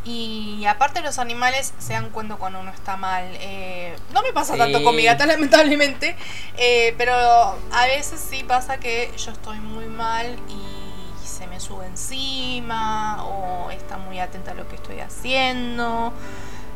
[0.04, 3.24] Y aparte los animales se dan cuenta cuando uno está mal.
[3.40, 6.14] Eh, no me pasa tanto con mi gata, lamentablemente,
[6.58, 11.86] eh, pero a veces sí pasa que yo estoy muy mal y se me sube
[11.86, 16.12] encima o está muy atenta a lo que estoy haciendo.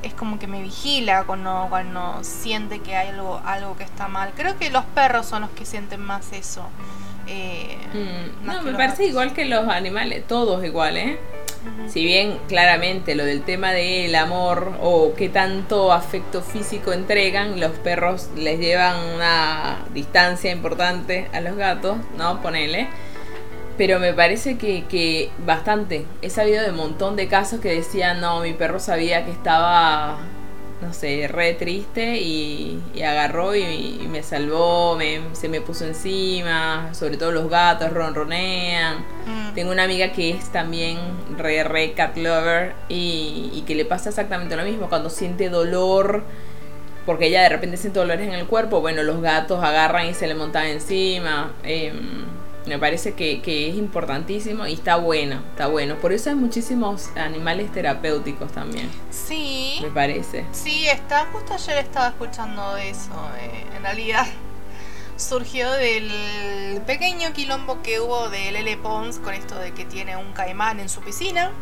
[0.03, 4.33] Es como que me vigila cuando, cuando siente que hay algo, algo que está mal.
[4.37, 6.69] Creo que los perros son los que sienten más eso.
[7.27, 11.19] Eh, mm, no, me parece igual que los animales, todos igual, ¿eh?
[11.89, 17.73] Si bien claramente lo del tema del amor o qué tanto afecto físico entregan, los
[17.73, 22.41] perros les llevan una distancia importante a los gatos, ¿no?
[22.41, 22.89] Ponele.
[23.79, 26.05] Pero me parece que, que bastante.
[26.21, 30.19] He sabido de un montón de casos que decían, no, mi perro sabía que estaba
[30.81, 37.17] no sé, re triste y, agarró y, me salvó, me, se me puso encima, sobre
[37.17, 38.99] todo los gatos ronronean.
[39.27, 39.55] Mm.
[39.55, 40.99] Tengo una amiga que es también
[41.37, 46.23] re, re cat lover y, y que le pasa exactamente lo mismo, cuando siente dolor,
[47.07, 50.27] porque ella de repente siente dolores en el cuerpo, bueno, los gatos agarran y se
[50.27, 51.53] le montan encima.
[51.65, 51.93] Eh,
[52.67, 55.97] me parece que, es importantísimo y está bueno, está bueno.
[55.97, 58.91] Por eso hay muchísimos animales terapéuticos también.
[59.11, 59.79] Sí.
[59.83, 60.45] Me parece.
[60.53, 63.11] Sí, está, justo ayer estaba escuchando eso.
[63.41, 64.27] Eh, en realidad
[65.17, 66.11] surgió del
[66.87, 70.89] pequeño quilombo que hubo de Lele Pons con esto de que tiene un caimán en
[70.89, 71.53] su piscina.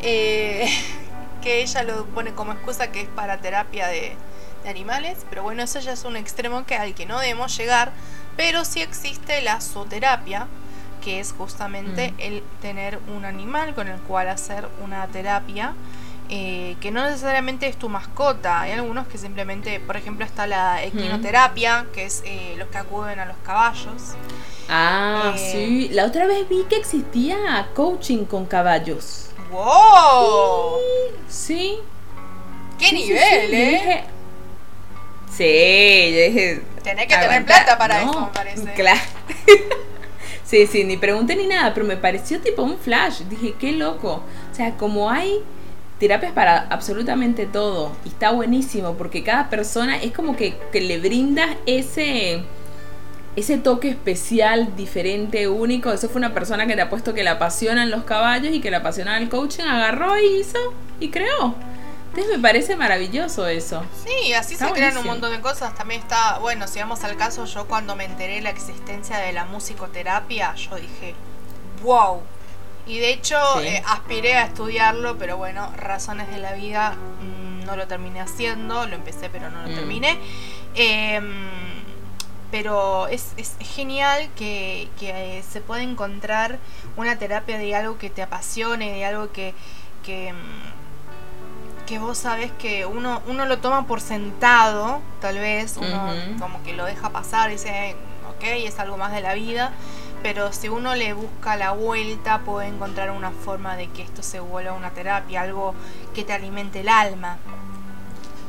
[0.00, 0.68] Eh,
[1.42, 4.16] que ella lo pone como excusa que es para terapia de,
[4.64, 5.24] de animales.
[5.30, 7.92] Pero bueno, eso ya es un extremo que al que no debemos llegar
[8.36, 10.46] pero sí existe la zooterapia,
[11.02, 12.14] que es justamente mm.
[12.18, 15.74] el tener un animal con el cual hacer una terapia.
[16.28, 18.62] Eh, que no necesariamente es tu mascota.
[18.62, 23.20] Hay algunos que simplemente, por ejemplo, está la equinoterapia, que es eh, los que acuden
[23.20, 24.16] a los caballos.
[24.68, 25.88] Ah, eh, sí.
[25.92, 29.30] La otra vez vi que existía coaching con caballos.
[29.52, 30.80] ¡Wow!
[31.28, 31.78] Sí.
[32.78, 34.04] ¿Qué nivel, eh?
[35.30, 38.72] sí, yo dije, Tenés que tener plata para eso, me parece.
[38.74, 39.00] Claro.
[40.44, 43.22] sí, sí, ni pregunté ni nada, pero me pareció tipo un flash.
[43.22, 44.22] Dije, qué loco.
[44.52, 45.40] O sea, como hay
[45.98, 47.90] terapias para absolutamente todo.
[48.04, 52.44] Y está buenísimo porque cada persona es como que, que le brindas ese
[53.34, 55.92] ese toque especial, diferente, único.
[55.92, 58.70] Eso fue una persona que te ha puesto que le apasionan los caballos y que
[58.70, 60.58] le apasiona el coaching, agarró y hizo
[61.00, 61.56] y creó
[62.24, 63.82] me parece maravilloso eso.
[64.04, 65.74] Sí, así se crean un montón de cosas.
[65.74, 69.44] También está, bueno, si vamos al caso, yo cuando me enteré la existencia de la
[69.44, 71.14] musicoterapia, yo dije,
[71.82, 72.22] wow.
[72.86, 77.76] Y de hecho eh, aspiré a estudiarlo, pero bueno, razones de la vida mm, no
[77.76, 79.74] lo terminé haciendo, lo empecé pero no lo mm.
[79.74, 80.18] terminé.
[80.74, 81.34] Em,
[82.50, 86.58] pero es, es genial que, que, se pueda encontrar
[86.96, 89.52] una terapia de algo que te apasione, de algo que,
[90.04, 90.75] que mm,
[91.86, 96.74] que vos sabes que uno, uno lo toma por sentado, tal vez, uno como que
[96.74, 97.94] lo deja pasar, dice,
[98.28, 99.72] ok, es algo más de la vida,
[100.22, 104.40] pero si uno le busca la vuelta, puede encontrar una forma de que esto se
[104.40, 105.74] vuelva una terapia, algo
[106.14, 107.38] que te alimente el alma.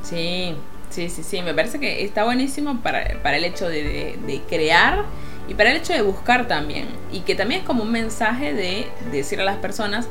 [0.04, 0.56] Sí,
[0.90, 5.06] sí, sí, sí, me parece que está buenísimo para, el hecho de, de, crear
[5.48, 6.88] y para el hecho de buscar también.
[7.12, 10.08] Y que también es como un mensaje de decir a las personas,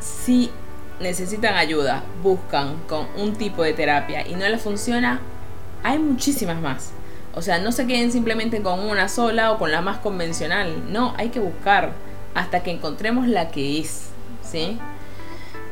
[0.00, 0.50] si
[1.00, 5.20] necesitan ayuda, buscan con un tipo de terapia y no les funciona,
[5.82, 6.90] hay muchísimas más.
[7.34, 10.90] O sea, no se queden simplemente con una sola o con la más convencional.
[10.90, 11.92] No, hay que buscar
[12.34, 14.08] hasta que encontremos la que es.
[14.42, 14.78] ¿Sí?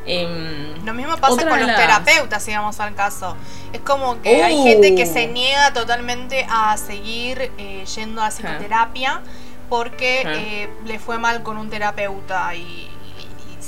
[0.07, 3.37] Em, Lo mismo pasa con los terapeutas, si vamos al caso.
[3.73, 5.33] Es como que hay gente que se oh.
[5.33, 9.23] niega totalmente a seguir eh, yendo a psicoterapia
[9.71, 12.91] porque eh, le fue mal con un terapeuta y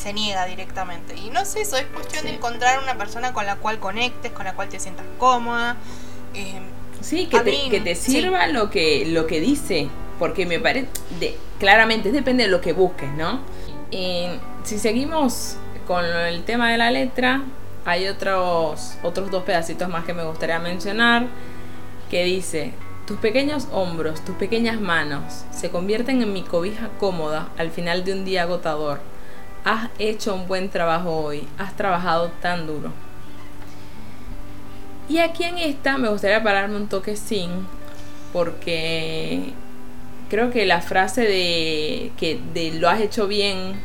[0.07, 1.17] se niega directamente.
[1.17, 4.45] Y no sé, eso es cuestión de encontrar una persona con la cual conectes, con
[4.45, 5.79] la cual te sientas cómoda.
[6.33, 6.61] Eh,
[7.01, 9.89] sí, que te, que te sirva lo que lo que dice,
[10.21, 10.87] porque me parece,
[11.19, 13.41] de, claramente depende de lo que busques, ¿no?
[13.91, 17.43] si seguimos con el tema de la letra,
[17.85, 21.27] hay otros, otros dos pedacitos más que me gustaría mencionar,
[22.11, 22.75] que dice,
[23.07, 28.13] tus pequeños hombros, tus pequeñas manos se convierten en mi cobija cómoda al final de
[28.13, 29.01] un día agotador
[29.67, 32.93] has hecho un buen trabajo hoy, has trabajado tan duro.
[35.09, 37.67] Y aquí en esta me gustaría pararme un toque sin,
[38.33, 39.53] porque
[40.31, 43.81] creo que la frase de que de lo has hecho bien,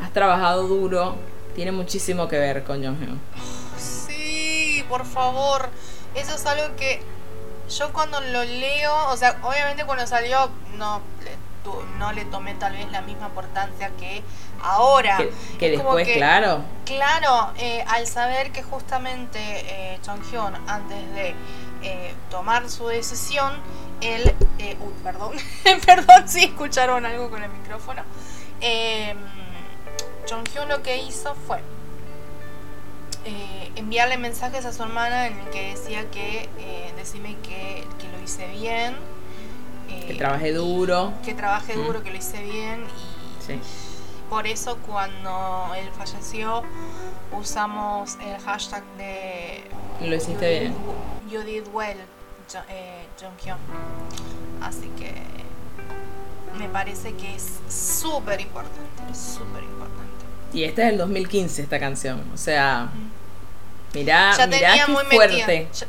[0.00, 1.16] has trabajado duro,
[1.56, 3.18] tiene muchísimo que ver con Jong
[3.76, 5.68] Sí, por favor.
[6.14, 7.02] Eso es algo que
[7.68, 11.02] yo cuando lo leo, o sea, obviamente cuando salió no
[11.98, 14.22] no le tomé tal vez la misma importancia que
[14.62, 15.18] ahora.
[15.58, 16.62] Que, después, claro.
[16.84, 19.98] Claro, eh, al saber que justamente eh,
[20.30, 21.34] Hyun, antes de
[21.82, 23.52] eh, tomar su decisión,
[24.00, 24.34] él.
[24.58, 25.32] Eh, uy, perdón,
[25.86, 28.02] perdón si escucharon algo con el micrófono.
[28.60, 29.14] Eh,
[30.26, 31.62] Hyun lo que hizo fue
[33.76, 36.48] enviarle mensajes a su hermana en el que decía que
[36.96, 38.96] decime que, que lo hice bien.
[40.06, 41.12] Que trabajé duro.
[41.24, 43.44] Que trabajé duro, que lo hice bien y.
[43.44, 43.60] Sí
[44.28, 46.62] por eso cuando él falleció
[47.32, 49.62] usamos el hashtag de...
[50.00, 50.74] Lo hiciste bien.
[51.30, 51.96] You did well,
[52.68, 53.06] eh,
[54.60, 55.14] Así que
[56.58, 60.24] me parece que es súper importante, súper importante.
[60.52, 62.22] Y esta es del 2015, esta canción.
[62.32, 62.88] O sea,
[63.94, 65.68] Mirá, ya tenía muy fuerte.
[65.72, 65.86] ya,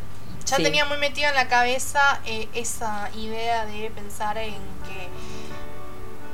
[0.57, 5.09] tenía muy metida en la cabeza eh, esa idea de pensar en que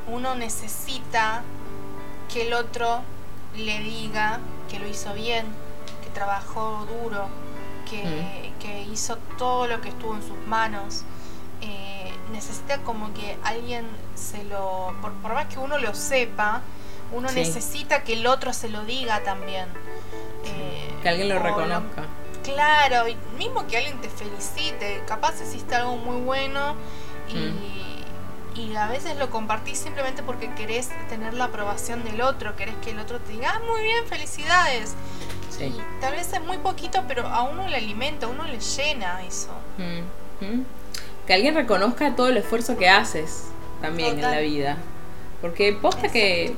[0.07, 1.43] uno necesita
[2.31, 3.01] que el otro
[3.55, 4.39] le diga
[4.69, 5.45] que lo hizo bien,
[6.03, 7.27] que trabajó duro,
[7.89, 8.91] que, mm.
[8.91, 11.03] hizo todo lo que estuvo en sus manos.
[11.61, 13.85] Eh, necesita como que alguien
[14.15, 16.61] se lo, por, más que uno lo sepa,
[17.11, 19.67] uno necesita que el otro se lo diga también.
[20.45, 22.03] Eh, que alguien lo reconozca.
[22.45, 26.75] Claro, y mismo que alguien te felicite, capaz hiciste algo muy bueno
[27.29, 27.35] y...
[27.35, 27.85] Mm
[28.55, 32.91] y a veces lo compartís simplemente porque querés tener la aprobación del otro, querés que
[32.91, 34.95] el otro te diga, ah, muy bien, felicidades.
[35.49, 35.73] Sí.
[36.01, 39.49] tal vez es muy poquito, pero a uno le alimenta, a uno le llena eso.
[39.77, 40.65] Mm, mm.
[41.25, 43.45] Que alguien reconozca todo el esfuerzo que haces
[43.81, 44.77] también en la vida.
[45.41, 46.55] Porque posta que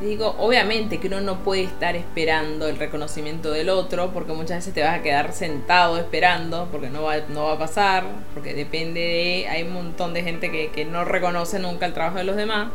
[0.00, 4.72] Digo, obviamente que uno no puede estar esperando el reconocimiento del otro, porque muchas veces
[4.72, 9.00] te vas a quedar sentado esperando, porque no va, no va a pasar, porque depende
[9.00, 9.48] de...
[9.48, 12.68] Hay un montón de gente que, no reconoce nunca el trabajo de los demás,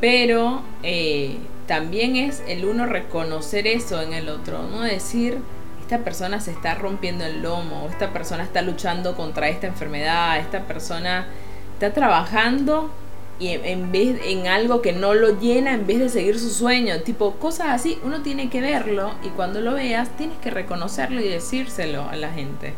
[0.00, 5.38] pero eh, también es el uno reconocer eso en el otro, no decir,
[5.82, 10.60] esta persona se está rompiendo el lomo, esta persona está luchando contra esta enfermedad, esta
[10.60, 11.26] persona
[11.74, 12.90] está trabajando
[13.40, 17.00] y en, vez en algo que no lo llena en vez de seguir su sueño,
[17.02, 21.28] tipo cosas así, uno tiene que verlo y cuando lo veas tienes que reconocerlo y
[21.28, 22.74] decírselo a la gente.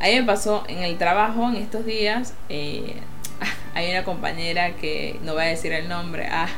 [0.00, 2.96] A mí me pasó en el trabajo en estos días, eh,
[3.74, 6.48] hay una compañera que no voy a decir el nombre, ah,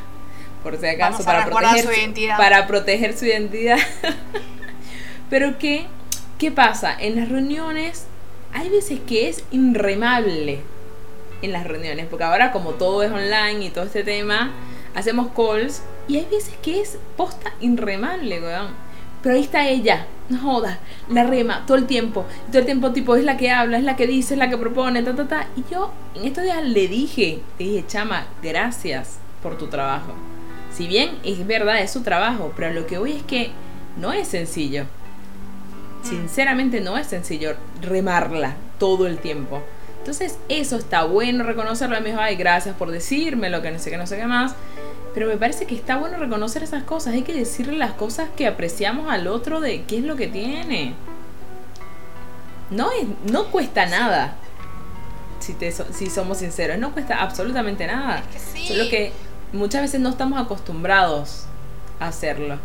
[0.62, 2.36] por si acaso, para proteger, su identidad.
[2.36, 3.78] para proteger su identidad.
[5.30, 5.86] Pero que,
[6.38, 6.96] ¿qué pasa?
[6.98, 8.06] En las reuniones
[8.54, 10.62] hay veces que es inremable
[11.42, 14.52] en las reuniones, porque ahora como todo es online y todo este tema,
[14.94, 18.88] hacemos calls y hay veces que es posta inremable, weón.
[19.22, 20.78] Pero ahí está ella, no joda,
[21.08, 22.24] la rema todo el tiempo.
[22.48, 24.56] todo el tiempo tipo es la que habla, es la que dice, es la que
[24.56, 25.46] propone, ta, ta, ta.
[25.56, 30.12] Y yo en estos días le dije, le dije, chama, gracias por tu trabajo.
[30.72, 33.50] Si bien es verdad, es su trabajo, pero lo que voy es que
[33.96, 34.84] no es sencillo.
[34.84, 36.06] Mm.
[36.06, 39.62] Sinceramente no es sencillo remarla todo el tiempo.
[39.98, 42.00] Entonces, eso está bueno reconocerlo.
[42.00, 44.54] Me dijo, ay, gracias por decirme lo que no sé qué, no sé qué más.
[45.14, 47.14] Pero me parece que está bueno reconocer esas cosas.
[47.14, 50.94] Hay que decirle las cosas que apreciamos al otro de qué es lo que tiene.
[52.70, 54.36] No, es, no cuesta nada.
[55.40, 58.22] Si, te, si somos sinceros, no cuesta absolutamente nada.
[58.66, 59.12] Solo que
[59.52, 61.46] muchas veces no estamos acostumbrados
[62.00, 62.58] a hacerlo.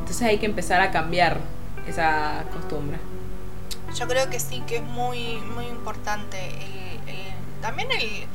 [0.00, 1.38] Entonces hay que empezar a cambiar
[1.86, 2.98] esa costumbre.
[3.98, 6.38] Yo creo que sí, que es muy, muy importante.
[7.62, 8.26] también el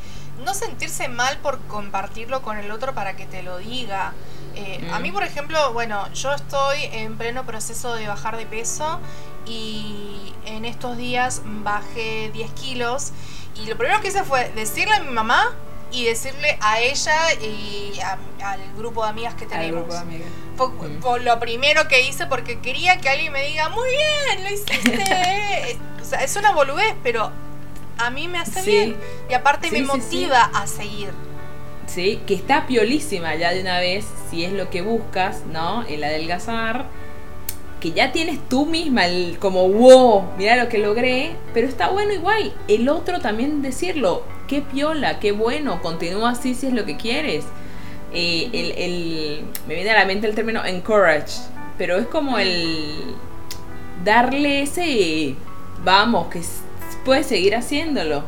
[0.43, 4.13] no sentirse mal por compartirlo con el otro para que te lo diga.
[4.55, 5.13] Eh, a mí, mm.
[5.13, 8.99] por ejemplo, bueno, yo estoy en pleno proceso de bajar de peso
[9.45, 13.11] y en estos días bajé 10 kilos
[13.55, 15.51] y lo primero que hice fue decirle a mi mamá
[15.91, 17.99] y decirle a ella y
[18.43, 19.93] al grupo de amigas que tenemos.
[20.55, 21.23] Fue, mm.
[21.23, 25.79] lo primero que hice porque quería que alguien me diga, muy bien, lo hiciste.
[26.01, 27.31] o sea, es una boludez, pero
[27.97, 28.97] a mí me hace bien.
[29.29, 31.11] Y aparte me motiva a seguir.
[31.87, 35.83] Sí, que está piolísima ya de una vez, si es lo que buscas, ¿no?
[35.83, 36.85] El adelgazar
[37.81, 42.13] que ya tienes tú misma el como wow, mira lo que logré, pero está bueno
[42.13, 46.95] igual el otro también decirlo, qué piola, qué bueno, continúa así si es lo que
[46.95, 47.43] quieres.
[48.13, 51.39] Eh, el, me viene a la mente el término encourage,
[51.77, 53.15] pero es como el
[54.03, 55.35] darle ese
[55.83, 56.41] vamos, que
[57.03, 58.23] puedes seguir haciéndolo.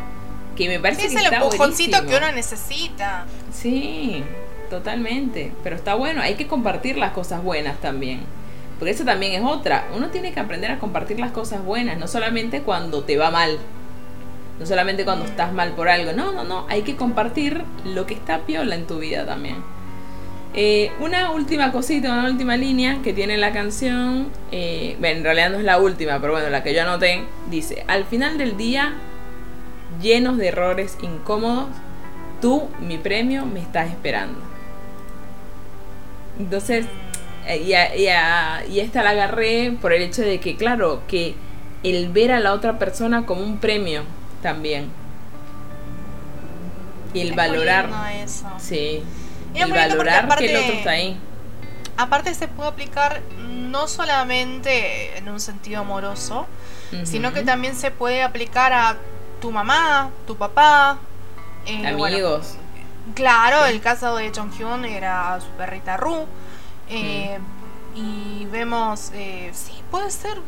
[0.55, 3.25] Que me parece que es el empujoncito que uno necesita.
[3.51, 4.23] Sí,
[4.69, 5.51] totalmente.
[5.63, 8.21] Pero está bueno, hay que compartir las cosas buenas también.
[8.83, 9.87] Porque eso también es otra.
[9.95, 13.57] Uno tiene que aprender a compartir las cosas buenas, no solamente cuando te va mal.
[14.59, 16.11] No solamente cuando estás mal por algo.
[16.11, 16.65] No, no, no.
[16.67, 19.63] Hay que compartir lo que está piola en tu vida también.
[20.53, 24.27] Eh, una última cosita, una última línea que tiene la canción.
[24.51, 27.23] Eh, bueno, en realidad no es la última, pero bueno, la que yo anoté.
[27.49, 28.95] Dice: Al final del día,
[30.01, 31.67] llenos de errores incómodos,
[32.41, 34.39] tú, mi premio, me estás esperando.
[36.37, 36.85] Entonces,
[37.47, 37.73] eh, y,
[38.07, 41.35] a, y, esta la agarré por el hecho de que, claro, que
[41.83, 44.03] el ver a la otra persona como un premio
[44.41, 44.91] también.
[47.13, 47.89] Y el valorar.
[48.15, 48.47] Eso.
[48.59, 49.03] Sí.
[49.53, 51.17] el valorar que el otro está ahí.
[51.95, 56.47] Aparte se puede aplicar no solamente en un sentido amoroso,
[57.03, 58.97] sino que también se puede aplicar a
[59.41, 60.97] tu mamá, tu papá,
[61.65, 62.55] eh, amigos.
[63.13, 66.25] claro, el caso de Jong Hyun era su perrita Ru.
[66.89, 67.39] Eh,
[67.95, 70.39] y vemos, eh, sí, puede ser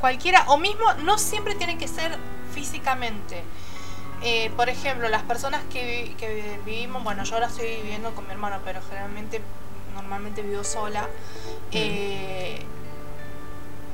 [0.00, 2.16] cualquiera, o mismo no siempre tiene que ser
[2.52, 3.42] físicamente.
[4.22, 8.32] Eh, por ejemplo, las personas que, que, vivimos, bueno, yo ahora estoy viviendo con mi
[8.32, 9.40] hermano, pero generalmente,
[9.94, 11.08] normalmente vivo sola.
[11.72, 12.60] Eh,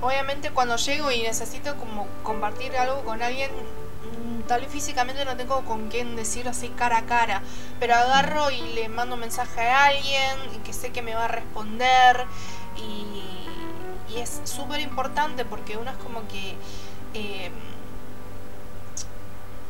[0.01, 3.90] obviamente cuando llego y necesito como compartir algo con alguien, mm,
[4.47, 7.43] tal vez físicamente no tengo con quién decirlo así cara a cara,
[7.79, 11.27] pero agarro y le mando un mensaje a alguien y que sé que me va
[11.27, 12.27] a responder
[12.77, 13.27] y,
[14.17, 16.57] es súper importante porque uno es como que...
[17.15, 17.51] Eh,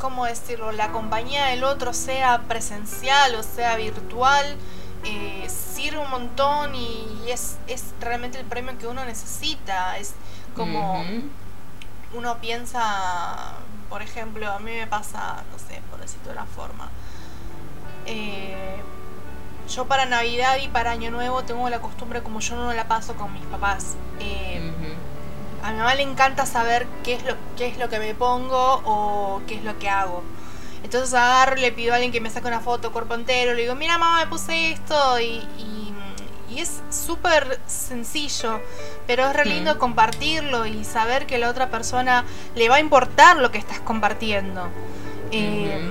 [0.00, 0.72] ¿cómo decirlo?
[0.72, 4.56] La compañía del otro, sea presencial o sea virtual,
[5.04, 9.98] eh, sirve un montón y, es, es, realmente el premio que uno necesita.
[9.98, 10.14] Es
[10.56, 11.04] como
[12.14, 13.54] uno piensa,
[13.88, 16.90] por ejemplo, a mí me pasa, no sé, por decirlo de la forma.
[18.06, 18.76] Eh,
[19.68, 23.14] yo para Navidad y para Año Nuevo tengo la costumbre, como yo no la paso
[23.14, 24.72] con mis papás, eh,
[25.62, 28.82] a mi mamá le encanta saber qué es lo, qué es lo que me pongo
[28.84, 30.22] o qué es lo que hago.
[30.82, 33.74] Entonces agarro le pido a alguien que me saque una foto cuerpo entero, le digo,
[33.74, 35.46] mira mamá, me puse esto y,
[36.58, 38.60] es súper sencillo,
[39.06, 42.24] pero es re lindo compartirlo y saber que la otra persona
[42.54, 44.68] le va a importar lo que estás compartiendo.
[45.30, 45.90] Eh,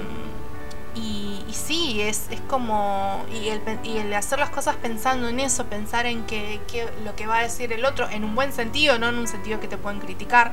[1.49, 3.25] y sí, es, es como.
[3.33, 6.59] Y el, y el hacer las cosas pensando en eso, pensar en que,
[7.03, 9.59] lo que va a decir el otro, en un buen sentido, no en un sentido
[9.59, 10.51] que te pueden criticar,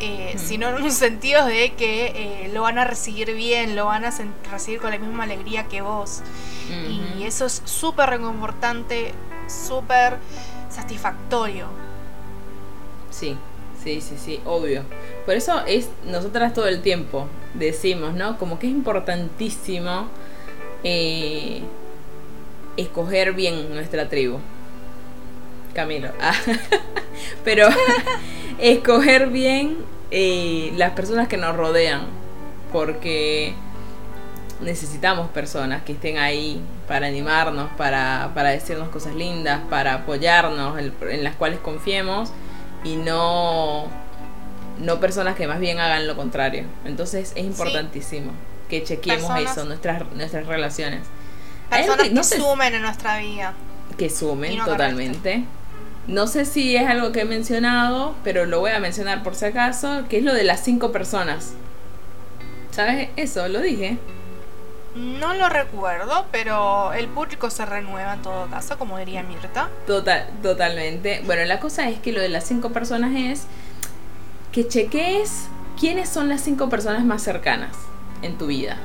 [0.00, 2.06] eh, sino en un sentido de que
[2.44, 4.12] eh, lo van a recibir bien, lo van a
[4.50, 6.22] recibir con la misma alegría que vos.
[6.70, 9.12] Y eso es súper reconfortante,
[9.50, 10.16] súper
[10.68, 11.66] satisfactorio.
[13.10, 13.36] Sí,
[13.82, 14.82] sí, sí, sí, obvio.
[15.26, 18.38] Por eso es, nosotras todo el tiempo decimos, ¿no?
[18.38, 20.08] Como que es importantísimo
[20.84, 21.62] eh,
[22.76, 24.38] escoger bien nuestra tribu.
[25.74, 26.10] Camilo.
[26.20, 26.34] Ah,
[27.44, 27.68] pero
[28.58, 29.76] escoger bien
[30.10, 32.06] eh, las personas que nos rodean.
[32.72, 33.54] Porque
[34.60, 41.24] necesitamos personas que estén ahí para animarnos, para, para decirnos cosas lindas, para apoyarnos, en,
[41.24, 42.30] las cuales confiemos
[42.84, 43.86] y no,
[44.78, 46.64] no personas que más bien hagan lo contrario.
[46.84, 48.32] Entonces es importantísimo
[48.68, 51.00] que chequeemos eso, nuestras, nuestras relaciones.
[51.68, 53.54] Personas que, no sumen en nuestra vida.
[53.96, 55.44] Que sumen totalmente.
[56.06, 59.44] No sé si es algo que he mencionado, pero lo voy a mencionar por si
[59.44, 61.52] acaso, que es lo de las cinco personas.
[62.70, 63.10] ¿Sabes?
[63.16, 63.98] Eso, lo dije.
[64.94, 69.68] No lo recuerdo, pero el público se renueva en todo caso, como diría Mirta.
[69.86, 71.22] Total, totalmente.
[71.26, 73.46] Bueno, la cosa es que lo de las cinco personas es
[74.50, 75.46] que cheques
[75.78, 77.76] quiénes son las cinco personas más cercanas
[78.22, 78.78] en tu vida.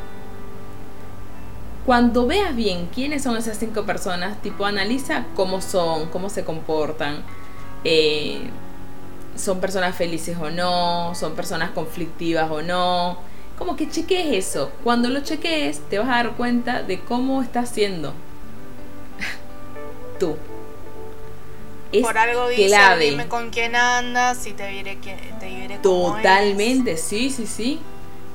[1.86, 7.24] Cuando veas bien quiénes son esas cinco personas, tipo analiza cómo son, cómo se comportan,
[7.84, 8.50] eh,
[9.36, 13.18] son personas felices o no, son personas conflictivas o no.
[13.58, 14.72] Como que cheques eso.
[14.84, 18.14] Cuando lo cheques, te vas a dar cuenta de cómo estás siendo
[20.20, 20.38] tú.
[22.02, 27.30] Por algo dice, dime con quién andas y te diré, que, te diré Totalmente, sí,
[27.30, 27.80] sí, sí.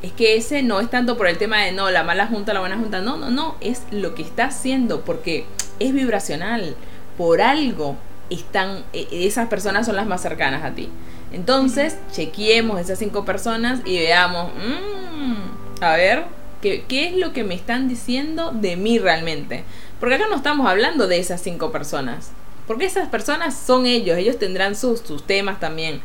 [0.02, 2.60] Es que ese no es tanto por el tema de no, la mala junta, la
[2.60, 3.00] buena junta.
[3.00, 3.56] No, no, no.
[3.60, 5.44] Es lo que está haciendo porque
[5.78, 6.74] es vibracional.
[7.18, 7.96] Por algo
[8.30, 10.88] están, e, esas personas son las más cercanas a ti.
[11.32, 16.24] Entonces, chequeemos esas cinco personas y veamos, mmm, a ver,
[16.60, 19.64] ¿qué, ¿qué es lo que me están diciendo de mí realmente?
[20.00, 22.32] Porque acá no estamos hablando de esas cinco personas.
[22.66, 26.00] Porque esas personas son ellos, ellos tendrán sus, sus temas también.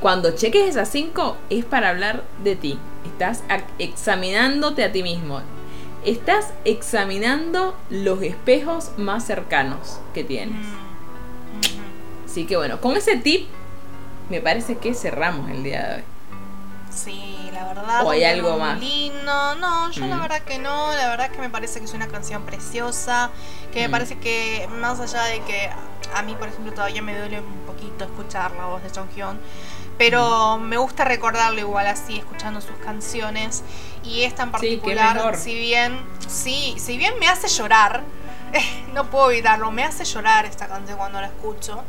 [0.00, 2.78] Cuando cheques esas cinco es para hablar de ti.
[3.04, 3.42] Estás
[3.78, 5.40] examinándote a ti mismo.
[6.04, 10.66] Estás examinando los espejos más cercanos que tienes.
[12.26, 13.48] Así que bueno, con ese tip
[14.28, 16.02] me parece que cerramos el día de hoy.
[16.90, 18.06] Sí, la verdad.
[18.06, 18.78] ¿O hay algo más?
[18.80, 19.54] Lindo.
[19.56, 20.92] No, yo la verdad que no.
[20.94, 23.30] La verdad que me parece que es una canción preciosa.
[23.72, 25.70] Que me parece que, más allá de que
[26.14, 29.38] a mí, por ejemplo, todavía me duele un poquito escuchar la voz de Jonghyun
[29.98, 33.62] pero me gusta recordarlo igual así, escuchando sus canciones.
[34.04, 35.98] Y esta en particular, si bien,
[36.28, 38.02] sí, si bien me hace llorar,
[38.94, 41.82] no puedo evitarlo, me hace llorar esta canción cuando la escucho.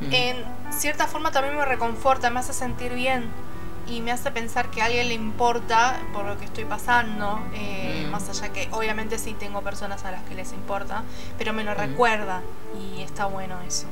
[0.00, 0.12] Mm.
[0.12, 3.26] En cierta forma también me reconforta, me hace sentir bien
[3.86, 8.04] y me hace pensar que a alguien le importa por lo que estoy pasando, eh,
[8.06, 8.10] mm.
[8.10, 11.04] más allá que obviamente sí tengo personas a las que les importa,
[11.38, 11.76] pero me lo mm.
[11.76, 12.42] recuerda
[12.78, 13.86] y está bueno eso.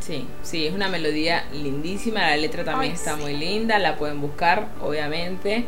[0.00, 4.68] Sí, sí, es una melodía lindísima, la letra también está muy linda, la pueden buscar,
[4.80, 5.66] obviamente.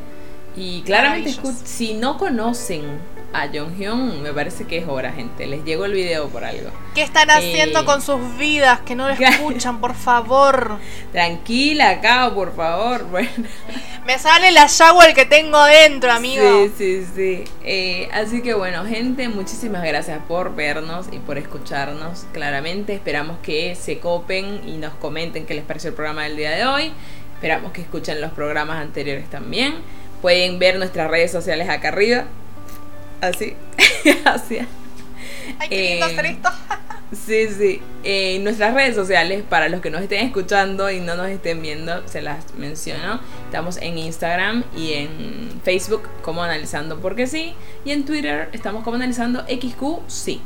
[0.56, 2.98] Y claramente, si no conocen
[3.34, 5.46] a Jonghyun, me parece que es hora, gente.
[5.46, 6.70] Les llegó el video por algo.
[6.94, 8.80] ¿Qué están haciendo eh, con sus vidas?
[8.80, 10.78] Que no le escuchan, por favor.
[11.12, 13.04] Tranquila, Cao, por favor.
[13.14, 13.28] Bueno.
[14.06, 16.66] Me sale la shower que tengo dentro, amigo.
[16.66, 17.44] Sí, sí, sí.
[17.62, 22.26] Eh, así que bueno, gente, muchísimas gracias por vernos y por escucharnos.
[22.32, 26.50] Claramente, esperamos que se copen y nos comenten qué les pareció el programa del día
[26.50, 26.92] de hoy.
[27.34, 29.74] Esperamos que escuchen los programas anteriores también.
[30.20, 32.24] Pueden ver nuestras redes sociales acá arriba.
[33.24, 33.54] Así.
[34.24, 34.58] Así.
[35.58, 36.48] Ay, qué lindo hacer esto.
[37.12, 37.82] sí, sí.
[38.02, 42.06] En nuestras redes sociales, para los que nos estén escuchando y no nos estén viendo,
[42.06, 43.20] se las menciono.
[43.46, 47.54] Estamos en Instagram y en Facebook como Analizando Porque Sí.
[47.84, 50.40] Y en Twitter estamos como Analizando XQ Sí.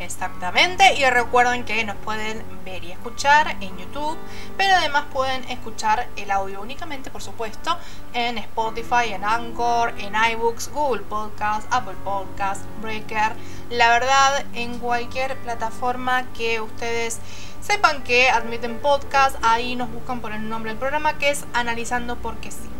[0.00, 4.16] Exactamente, y recuerden que nos pueden ver y escuchar en YouTube,
[4.56, 7.76] pero además pueden escuchar el audio únicamente, por supuesto,
[8.14, 13.32] en Spotify, en Anchor, en iBooks, Google Podcast, Apple Podcast, Breaker.
[13.68, 17.18] La verdad, en cualquier plataforma que ustedes
[17.60, 22.16] sepan que admiten podcast, ahí nos buscan por el nombre del programa que es Analizando
[22.16, 22.70] porque sí.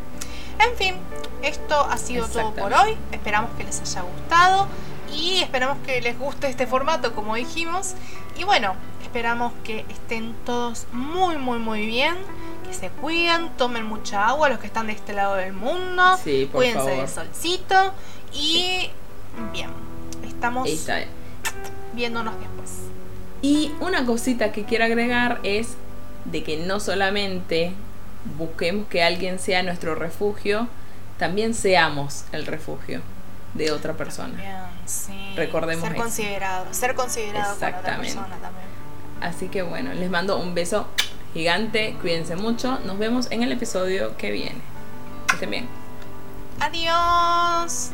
[0.59, 0.95] En fin,
[1.43, 2.97] esto ha sido todo por hoy.
[3.13, 4.69] Esperamos que les haya gustado
[5.15, 7.95] y esperamos que les guste este formato como dijimos.
[8.39, 12.15] Y bueno, esperamos que estén todos muy muy muy bien,
[12.67, 16.49] que se cuiden, tomen mucha agua los que están de este lado del mundo, sí,
[16.53, 17.93] cuídense del solcito
[18.33, 18.91] y
[19.53, 19.71] bien,
[20.27, 20.69] estamos
[21.93, 22.71] viéndonos después.
[23.43, 25.77] Y una cosita que quiero agregar es
[26.25, 27.73] de que no solamente
[28.39, 30.69] busquemos que alguien sea nuestro refugio,
[31.19, 33.01] también seamos el refugio
[33.55, 34.35] de otra persona.
[35.37, 38.13] Recordemos ser considerado, ser considerado Exactamente.
[38.13, 38.67] otra persona también.
[39.21, 40.87] Así que bueno, les mando un beso
[41.35, 44.61] gigante, cuídense mucho, nos vemos en el episodio que viene.
[45.33, 45.69] estén bien.
[46.61, 47.93] Adiós.